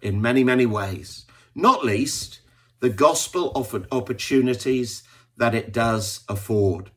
in 0.00 0.22
many, 0.22 0.44
many 0.44 0.66
ways, 0.66 1.26
not 1.52 1.84
least 1.84 2.38
the 2.78 2.90
gospel 2.90 3.50
offered 3.56 3.88
opportunities 3.90 5.02
that 5.36 5.52
it 5.52 5.72
does 5.72 6.20
afford. 6.28 6.92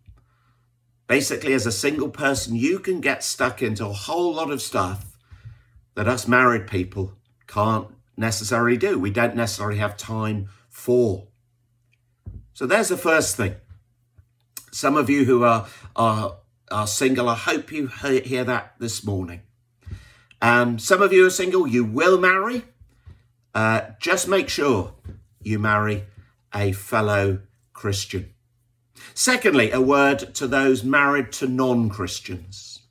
Basically, 1.07 1.53
as 1.53 1.65
a 1.65 1.71
single 1.71 2.09
person, 2.09 2.55
you 2.55 2.77
can 2.77 3.01
get 3.01 3.23
stuck 3.23 3.63
into 3.63 3.87
a 3.87 3.91
whole 3.91 4.35
lot 4.35 4.51
of 4.51 4.61
stuff 4.61 5.17
that 5.95 6.07
us 6.07 6.27
married 6.27 6.67
people 6.67 7.17
can't 7.47 7.87
necessarily 8.15 8.77
do. 8.77 8.99
We 8.99 9.09
don't 9.09 9.35
necessarily 9.35 9.79
have 9.79 9.97
time 9.97 10.49
for. 10.69 11.29
So 12.53 12.67
there's 12.67 12.89
the 12.89 12.95
first 12.97 13.37
thing. 13.37 13.55
Some 14.71 14.97
of 14.97 15.09
you 15.09 15.25
who 15.25 15.43
are, 15.43 15.67
are, 15.95 16.37
are 16.71 16.87
single, 16.87 17.29
I 17.29 17.35
hope 17.35 17.71
you 17.71 17.87
hear 17.87 18.43
that 18.43 18.73
this 18.79 19.03
morning. 19.03 19.41
Um, 20.41 20.77
some 20.77 21.01
of 21.01 21.11
you 21.11 21.25
are 21.25 21.31
single, 21.31 21.67
you 21.67 21.83
will 21.83 22.19
marry. 22.19 22.63
Uh, 23.55 23.81
just 23.99 24.27
make 24.27 24.49
sure 24.49 24.93
you 25.41 25.57
marry 25.57 26.05
a 26.53 26.71
fellow 26.73 27.39
Christian. 27.73 28.33
Secondly, 29.13 29.71
a 29.71 29.81
word 29.81 30.35
to 30.35 30.47
those 30.47 30.83
married 30.83 31.31
to 31.33 31.47
non 31.47 31.89
Christians. 31.89 32.81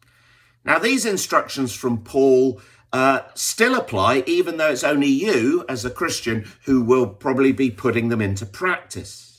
Now, 0.65 0.79
these 0.79 1.07
instructions 1.07 1.75
from 1.75 2.03
Paul 2.03 2.61
uh, 2.93 3.21
still 3.35 3.75
apply, 3.75 4.25
even 4.27 4.57
though 4.57 4.71
it's 4.71 4.83
only 4.85 5.09
you 5.09 5.65
as 5.69 5.85
a 5.85 5.91
Christian 5.91 6.47
who 6.65 6.83
will 6.83 7.07
probably 7.07 7.53
be 7.53 7.71
putting 7.71 8.09
them 8.09 8.21
into 8.21 8.47
practice. 8.47 9.36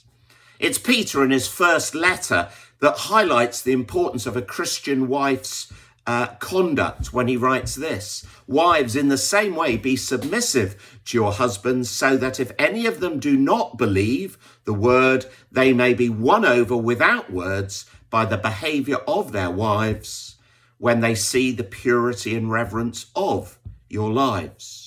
It's 0.59 0.77
Peter 0.77 1.23
in 1.23 1.31
his 1.31 1.47
first 1.47 1.93
letter 1.93 2.49
that 2.79 2.97
highlights 2.97 3.61
the 3.61 3.73
importance 3.73 4.25
of 4.25 4.35
a 4.35 4.41
Christian 4.41 5.07
wife's 5.07 5.71
uh, 6.07 6.27
conduct 6.39 7.11
when 7.11 7.27
he 7.27 7.35
writes 7.35 7.75
this 7.75 8.25
Wives, 8.47 8.95
in 8.95 9.09
the 9.09 9.17
same 9.17 9.55
way, 9.55 9.75
be 9.75 9.95
submissive 9.95 10.99
to 11.05 11.17
your 11.17 11.33
husbands, 11.33 11.89
so 11.89 12.15
that 12.17 12.39
if 12.39 12.51
any 12.57 12.85
of 12.85 13.01
them 13.01 13.19
do 13.19 13.35
not 13.35 13.77
believe 13.77 14.37
the 14.63 14.73
word, 14.73 15.25
they 15.51 15.73
may 15.73 15.93
be 15.93 16.09
won 16.09 16.45
over 16.45 16.77
without 16.77 17.31
words 17.31 17.85
by 18.09 18.23
the 18.25 18.37
behavior 18.37 18.97
of 19.07 19.33
their 19.33 19.51
wives 19.51 20.37
when 20.77 21.01
they 21.01 21.15
see 21.15 21.51
the 21.51 21.63
purity 21.63 22.35
and 22.35 22.51
reverence 22.51 23.07
of 23.15 23.59
your 23.89 24.11
lives. 24.11 24.86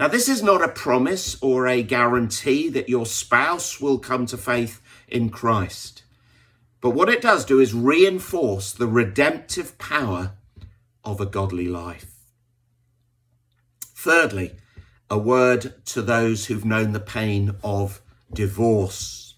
Now, 0.00 0.08
this 0.08 0.30
is 0.30 0.42
not 0.42 0.64
a 0.64 0.68
promise 0.68 1.36
or 1.42 1.66
a 1.66 1.82
guarantee 1.82 2.70
that 2.70 2.88
your 2.88 3.04
spouse 3.04 3.82
will 3.82 3.98
come 3.98 4.24
to 4.26 4.38
faith 4.38 4.80
in 5.06 5.28
Christ. 5.28 6.04
But 6.80 6.92
what 6.92 7.10
it 7.10 7.20
does 7.20 7.44
do 7.44 7.60
is 7.60 7.74
reinforce 7.74 8.72
the 8.72 8.86
redemptive 8.86 9.76
power 9.76 10.32
of 11.04 11.20
a 11.20 11.26
godly 11.26 11.68
life. 11.68 12.14
Thirdly, 13.94 14.52
a 15.10 15.18
word 15.18 15.84
to 15.88 16.00
those 16.00 16.46
who've 16.46 16.64
known 16.64 16.92
the 16.92 17.00
pain 17.00 17.56
of 17.62 18.00
divorce. 18.32 19.34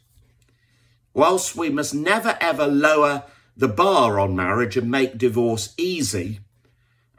Whilst 1.13 1.57
we 1.57 1.71
must 1.71 1.93
never 1.93 2.39
ever 2.41 2.69
lower 2.69 3.25
the 3.57 3.67
bar 3.67 4.21
on 4.21 4.37
marriage 4.37 4.77
and 4.77 4.89
make 4.89 5.19
divorce 5.19 5.75
easy, 5.77 6.39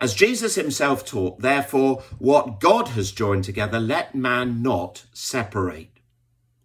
as 0.04 0.14
Jesus 0.14 0.56
himself 0.56 1.06
taught, 1.06 1.40
therefore, 1.40 2.04
what 2.20 2.60
God 2.60 2.90
has 2.90 3.10
joined 3.10 3.46
together, 3.46 3.80
let 3.80 4.14
man 4.14 4.62
not 4.62 5.06
separate. 5.14 6.02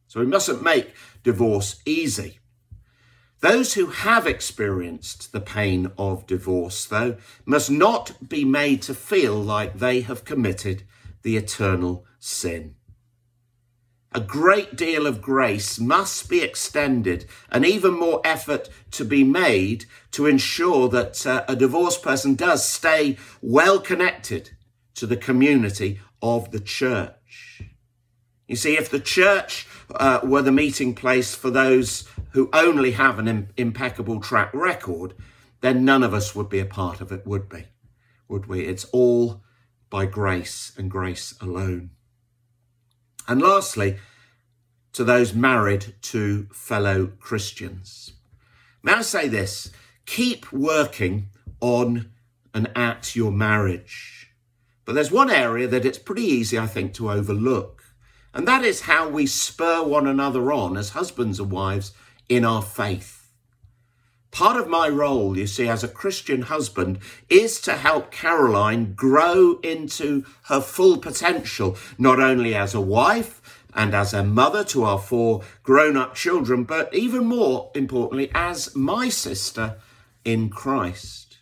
So 0.09 0.19
we 0.19 0.27
mustn't 0.27 0.61
make 0.61 0.93
divorce 1.23 1.81
easy. 1.87 2.41
Those 3.39 3.75
who 3.75 3.87
have 3.87 4.27
experienced 4.27 5.31
the 5.31 5.41
pain 5.41 5.93
of 5.97 6.27
divorce, 6.27 6.85
though, 6.85 7.17
must 7.47 7.71
not 7.71 8.29
be 8.29 8.45
made 8.45 8.83
to 8.83 8.93
feel 8.93 9.37
like 9.37 9.79
they 9.79 10.01
have 10.01 10.25
committed 10.25 10.83
the 11.23 11.37
eternal 11.37 12.05
sin. 12.19 12.75
A 14.13 14.21
great 14.21 14.75
deal 14.75 15.07
of 15.07 15.21
grace 15.21 15.79
must 15.79 16.31
be 16.31 16.41
extended 16.41 17.27
and 17.51 17.67
even 17.67 17.93
more 17.93 18.23
effort 18.25 18.71
to 18.93 19.05
be 19.05 19.23
made 19.23 19.85
to 20.13 20.27
ensure 20.27 20.89
that 20.89 21.27
uh, 21.27 21.45
a 21.47 21.55
divorced 21.55 22.03
person 22.03 22.35
does 22.35 22.67
stay 22.67 23.19
well 23.43 23.79
connected 23.79 24.51
to 24.95 25.07
the 25.07 25.17
community 25.17 26.01
of 26.23 26.51
the 26.53 26.61
church. 26.61 27.63
You 28.47 28.57
see, 28.57 28.79
if 28.79 28.91
the 28.91 28.99
church 28.99 29.67
uh, 29.95 30.21
were 30.23 30.43
the 30.43 30.53
meeting 30.53 30.95
place 30.95 31.35
for 31.35 31.51
those 31.51 32.09
who 32.33 32.49
only 32.55 32.93
have 32.93 33.19
an 33.19 33.29
Im- 33.29 33.49
impeccable 33.59 34.21
track 34.21 34.51
record, 34.55 35.15
then 35.61 35.85
none 35.85 36.03
of 36.03 36.15
us 36.15 36.35
would 36.35 36.49
be 36.49 36.61
a 36.61 36.65
part 36.65 37.03
of 37.03 37.13
it, 37.13 37.27
would 37.27 37.49
be? 37.49 37.67
Would 38.27 38.47
we? 38.47 38.65
It's 38.65 38.85
all 38.87 39.43
by 39.91 40.07
grace 40.07 40.73
and 40.79 40.91
grace 40.91 41.35
alone. 41.43 41.91
And 43.29 43.43
lastly, 43.43 43.99
to 44.95 45.05
those 45.05 45.35
married 45.35 45.95
to 46.03 46.49
fellow 46.53 47.13
Christians. 47.21 48.15
May 48.83 48.95
I 48.95 49.03
say 49.03 49.29
this? 49.29 49.71
Keep 50.07 50.51
working 50.51 51.29
on 51.61 52.11
and 52.55 52.71
at 52.75 53.15
your 53.15 53.31
marriage. 53.31 54.33
But 54.87 54.95
there's 54.95 55.13
one 55.13 55.31
area 55.31 55.69
that 55.69 55.85
it's 55.85 55.99
pretty 55.99 56.25
easy, 56.25 56.59
I 56.59 56.67
think, 56.67 56.95
to 56.95 57.11
overlook. 57.11 57.85
And 58.33 58.49
that 58.49 58.65
is 58.65 58.83
how 58.83 59.09
we 59.09 59.27
spur 59.27 59.83
one 59.83 60.07
another 60.07 60.51
on 60.51 60.77
as 60.77 60.91
husbands 60.91 61.39
and 61.39 61.51
wives 61.51 61.93
in 62.29 62.45
our 62.45 62.63
faith. 62.63 63.18
Part 64.31 64.57
of 64.57 64.69
my 64.69 64.89
role, 64.89 65.37
you 65.37 65.47
see, 65.47 65.69
as 65.69 65.83
a 65.83 65.89
Christian 65.89 66.43
husband 66.43 66.99
is 67.29 67.61
to 67.63 67.73
help 67.73 68.11
Caroline 68.11 68.93
grow 68.95 69.59
into 69.63 70.25
her 70.45 70.61
full 70.61 70.99
potential, 70.99 71.77
not 71.97 72.21
only 72.21 72.55
as 72.55 72.75
a 72.75 72.81
wife 72.81 73.65
and 73.75 73.95
as 73.95 74.13
a 74.13 74.23
mother 74.23 74.65
to 74.65 74.85
our 74.85 74.99
four 74.99 75.43
grown 75.63 75.97
up 75.97 76.15
children, 76.15 76.65
but 76.65 76.93
even 76.95 77.25
more 77.25 77.71
importantly, 77.75 78.31
as 78.35 78.75
my 78.77 79.09
sister 79.09 79.77
in 80.25 80.51
Christ. 80.51 81.39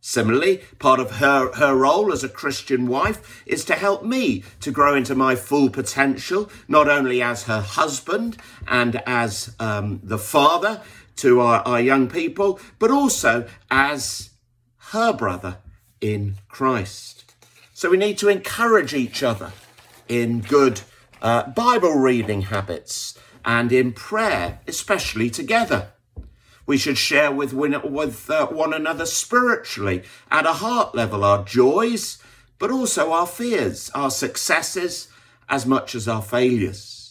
Similarly, 0.00 0.58
part 0.78 1.00
of 1.00 1.16
her, 1.16 1.52
her 1.54 1.74
role 1.74 2.12
as 2.12 2.22
a 2.22 2.28
Christian 2.28 2.86
wife 2.86 3.42
is 3.44 3.64
to 3.64 3.74
help 3.74 4.04
me 4.04 4.44
to 4.60 4.70
grow 4.70 4.94
into 4.94 5.16
my 5.16 5.34
full 5.34 5.68
potential, 5.68 6.48
not 6.68 6.88
only 6.88 7.20
as 7.20 7.42
her 7.44 7.60
husband 7.60 8.36
and 8.68 9.02
as 9.04 9.56
um, 9.58 10.00
the 10.04 10.18
father 10.18 10.80
to 11.16 11.40
our, 11.40 11.60
our 11.62 11.80
young 11.80 12.08
people, 12.08 12.60
but 12.78 12.90
also 12.90 13.46
as 13.70 14.30
her 14.92 15.12
brother 15.12 15.58
in 16.00 16.36
Christ. 16.48 17.34
So 17.72 17.90
we 17.90 17.96
need 17.96 18.18
to 18.18 18.28
encourage 18.28 18.94
each 18.94 19.22
other 19.22 19.52
in 20.08 20.40
good 20.40 20.80
uh, 21.20 21.50
Bible 21.50 21.94
reading 21.94 22.42
habits 22.42 23.18
and 23.44 23.72
in 23.72 23.92
prayer, 23.92 24.60
especially 24.66 25.30
together. 25.30 25.92
We 26.66 26.78
should 26.78 26.98
share 26.98 27.30
with, 27.30 27.52
with 27.52 28.30
uh, 28.30 28.48
one 28.48 28.74
another 28.74 29.06
spiritually 29.06 30.02
at 30.30 30.46
a 30.46 30.54
heart 30.54 30.94
level 30.94 31.22
our 31.22 31.44
joys, 31.44 32.18
but 32.58 32.70
also 32.70 33.12
our 33.12 33.26
fears, 33.26 33.90
our 33.94 34.10
successes, 34.10 35.08
as 35.48 35.64
much 35.64 35.94
as 35.94 36.08
our 36.08 36.22
failures. 36.22 37.05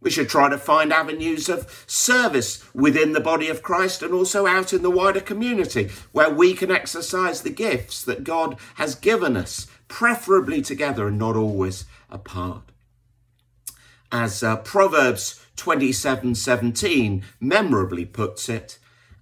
We 0.00 0.10
should 0.10 0.28
try 0.28 0.50
to 0.50 0.58
find 0.58 0.92
avenues 0.92 1.48
of 1.48 1.84
service 1.86 2.62
within 2.74 3.12
the 3.12 3.20
body 3.20 3.48
of 3.48 3.62
Christ 3.62 4.02
and 4.02 4.12
also 4.12 4.46
out 4.46 4.72
in 4.72 4.82
the 4.82 4.90
wider 4.90 5.20
community 5.20 5.90
where 6.12 6.30
we 6.30 6.54
can 6.54 6.70
exercise 6.70 7.42
the 7.42 7.50
gifts 7.50 8.04
that 8.04 8.24
God 8.24 8.58
has 8.74 8.94
given 8.94 9.36
us, 9.36 9.66
preferably 9.88 10.60
together 10.62 11.08
and 11.08 11.18
not 11.18 11.36
always 11.36 11.86
apart. 12.10 12.72
As 14.12 14.42
uh, 14.42 14.56
Proverbs 14.58 15.44
27:17 15.56 17.22
memorably 17.40 18.04
puts 18.04 18.48
it, 18.48 18.78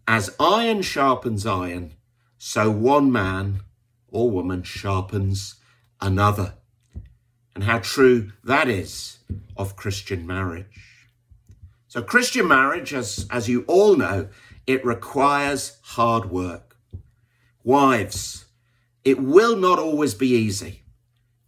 as 0.06 0.34
iron 0.38 0.82
sharpens 0.82 1.46
iron, 1.46 1.94
so 2.36 2.70
one 2.70 3.10
man 3.10 3.60
or 4.08 4.30
woman 4.30 4.62
sharpens 4.62 5.54
another. 6.00 6.54
And 7.54 7.64
how 7.64 7.78
true 7.78 8.32
that 8.42 8.68
is 8.68 9.18
of 9.56 9.76
Christian 9.76 10.26
marriage. 10.26 10.66
So 11.86 12.02
Christian 12.02 12.48
marriage, 12.48 12.92
as, 12.92 13.26
as 13.30 13.48
you 13.48 13.64
all 13.68 13.96
know, 13.96 14.28
it 14.66 14.84
requires 14.84 15.78
hard 15.82 16.30
work. 16.30 16.76
Wives, 17.62 18.46
it 19.04 19.20
will 19.20 19.56
not 19.56 19.78
always 19.78 20.14
be 20.14 20.28
easy 20.28 20.82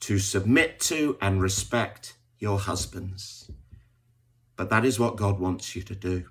to 0.00 0.18
submit 0.18 0.78
to 0.78 1.18
and 1.20 1.42
respect 1.42 2.14
your 2.38 2.58
husbands. 2.60 3.50
But 4.54 4.70
that 4.70 4.84
is 4.84 5.00
what 5.00 5.16
God 5.16 5.40
wants 5.40 5.74
you 5.74 5.82
to 5.82 5.94
do. 5.94 6.26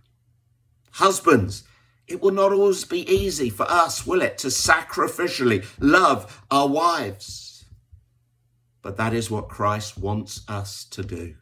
Husbands, 0.91 1.65
it 2.07 2.21
will 2.21 2.31
not 2.31 2.53
always 2.53 2.85
be 2.85 3.09
easy 3.11 3.49
for 3.49 3.69
us, 3.69 4.07
will 4.07 4.21
it, 4.21 4.37
to 4.39 4.47
sacrificially 4.47 5.65
love 5.79 6.45
our 6.49 6.67
wives. 6.67 7.44
But 8.85 8.97
that 8.97 9.15
is 9.15 9.31
what 9.31 9.49
Christ 9.49 9.97
wants 9.97 10.47
us 10.47 10.85
to 10.91 11.01
do. 11.01 11.37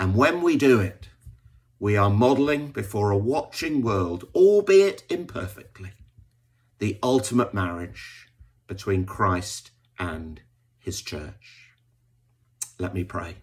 And 0.00 0.16
when 0.16 0.42
we 0.42 0.56
do 0.56 0.80
it, 0.80 1.10
we 1.78 1.96
are 1.96 2.10
modelling 2.10 2.72
before 2.72 3.12
a 3.12 3.16
watching 3.16 3.82
world, 3.82 4.28
albeit 4.34 5.04
imperfectly, 5.08 5.92
the 6.80 6.98
ultimate 7.04 7.54
marriage 7.54 8.26
between 8.66 9.06
Christ 9.06 9.70
and 9.96 10.40
his 10.76 11.02
church. 11.02 11.70
Let 12.80 12.94
me 12.94 13.04
pray. 13.04 13.36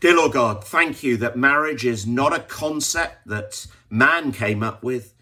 Dear 0.00 0.16
Lord 0.16 0.32
God, 0.32 0.64
thank 0.64 1.04
you 1.04 1.16
that 1.18 1.38
marriage 1.38 1.86
is 1.86 2.04
not 2.04 2.36
a 2.36 2.42
concept 2.42 3.28
that 3.28 3.68
man 3.88 4.32
came 4.32 4.64
up 4.64 4.82
with, 4.82 5.14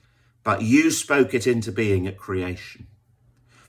but 0.43 0.63
you 0.63 0.91
spoke 0.91 1.35
it 1.35 1.47
into 1.47 1.71
being 1.71 2.07
at 2.07 2.17
creation. 2.17 2.87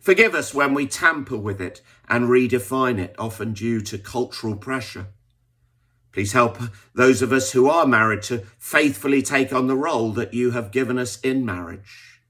Forgive 0.10 0.34
us 0.34 0.56
when 0.56 0.74
we 0.74 0.88
tamper 0.88 1.38
with 1.38 1.62
it 1.62 1.84
and 2.08 2.26
redefine 2.26 2.98
it, 2.98 3.13
often 3.19 3.54
due 3.54 3.80
to 3.82 4.00
cultural 4.00 4.56
pressure. 4.56 5.06
Please 6.12 6.32
help 6.32 6.58
those 6.95 7.22
of 7.22 7.32
us 7.32 7.52
who 7.52 7.69
are 7.69 7.86
married 7.86 8.24
to 8.24 8.39
faithfully 8.58 9.22
take 9.22 9.54
on 9.54 9.67
the 9.67 9.76
role 9.76 10.12
that 10.13 10.34
you 10.34 10.50
have 10.50 10.72
given 10.72 10.98
us 10.98 11.19
in 11.19 11.45
marriage. 11.45 12.24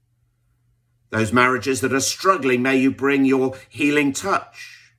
Those 1.08 1.32
marriages 1.32 1.80
that 1.80 1.94
are 1.94 2.00
struggling, 2.00 2.60
may 2.60 2.76
you 2.76 2.90
bring 2.90 3.24
your 3.24 3.56
healing 3.70 4.12
touch 4.12 4.92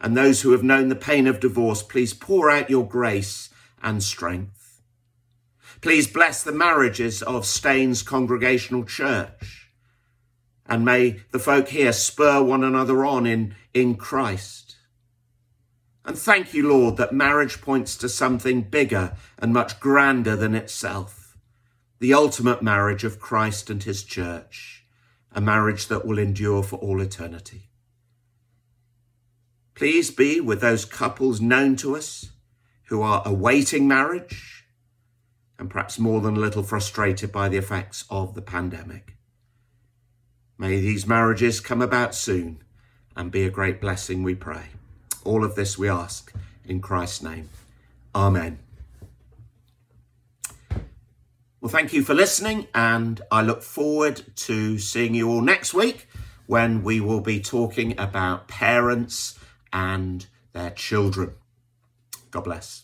and 0.00 0.16
those 0.16 0.40
who 0.40 0.52
have 0.52 0.64
known 0.64 0.88
the 0.88 0.96
pain 0.96 1.26
of 1.26 1.40
divorce, 1.40 1.82
please 1.82 2.14
pour 2.14 2.50
out 2.50 2.70
your 2.70 2.88
grace 2.88 3.50
and 3.82 4.02
strength. 4.02 4.80
Please 5.82 6.06
bless 6.06 6.42
the 6.42 6.52
marriages 6.52 7.22
of 7.22 7.44
Staines 7.44 8.02
Congregational 8.02 8.84
Church. 8.84 9.63
And 10.66 10.84
may 10.84 11.20
the 11.30 11.38
folk 11.38 11.68
here 11.68 11.92
spur 11.92 12.42
one 12.42 12.64
another 12.64 13.04
on 13.04 13.26
in, 13.26 13.54
in 13.74 13.96
Christ. 13.96 14.76
And 16.04 16.18
thank 16.18 16.52
you, 16.52 16.68
Lord, 16.68 16.96
that 16.96 17.12
marriage 17.12 17.60
points 17.60 17.96
to 17.98 18.08
something 18.08 18.62
bigger 18.62 19.16
and 19.38 19.52
much 19.52 19.80
grander 19.80 20.36
than 20.36 20.54
itself. 20.54 21.36
The 21.98 22.12
ultimate 22.12 22.62
marriage 22.62 23.04
of 23.04 23.20
Christ 23.20 23.70
and 23.70 23.82
his 23.82 24.02
church, 24.02 24.84
a 25.32 25.40
marriage 25.40 25.88
that 25.88 26.04
will 26.04 26.18
endure 26.18 26.62
for 26.62 26.76
all 26.76 27.00
eternity. 27.00 27.70
Please 29.74 30.10
be 30.10 30.40
with 30.40 30.60
those 30.60 30.84
couples 30.84 31.40
known 31.40 31.76
to 31.76 31.96
us 31.96 32.30
who 32.88 33.02
are 33.02 33.22
awaiting 33.24 33.88
marriage 33.88 34.66
and 35.58 35.70
perhaps 35.70 35.98
more 35.98 36.20
than 36.20 36.36
a 36.36 36.40
little 36.40 36.62
frustrated 36.62 37.32
by 37.32 37.48
the 37.48 37.56
effects 37.56 38.04
of 38.10 38.34
the 38.34 38.42
pandemic. 38.42 39.13
May 40.64 40.80
these 40.80 41.06
marriages 41.06 41.60
come 41.60 41.82
about 41.82 42.14
soon 42.14 42.62
and 43.14 43.30
be 43.30 43.44
a 43.44 43.50
great 43.50 43.82
blessing, 43.82 44.22
we 44.22 44.34
pray. 44.34 44.68
All 45.22 45.44
of 45.44 45.56
this 45.56 45.76
we 45.76 45.90
ask 45.90 46.32
in 46.64 46.80
Christ's 46.80 47.22
name. 47.22 47.50
Amen. 48.14 48.60
Well, 51.60 51.68
thank 51.68 51.92
you 51.92 52.02
for 52.02 52.14
listening, 52.14 52.68
and 52.74 53.20
I 53.30 53.42
look 53.42 53.62
forward 53.62 54.22
to 54.36 54.78
seeing 54.78 55.14
you 55.14 55.28
all 55.28 55.42
next 55.42 55.74
week 55.74 56.08
when 56.46 56.82
we 56.82 56.98
will 56.98 57.20
be 57.20 57.40
talking 57.40 57.94
about 58.00 58.48
parents 58.48 59.38
and 59.70 60.26
their 60.54 60.70
children. 60.70 61.34
God 62.30 62.44
bless. 62.44 62.83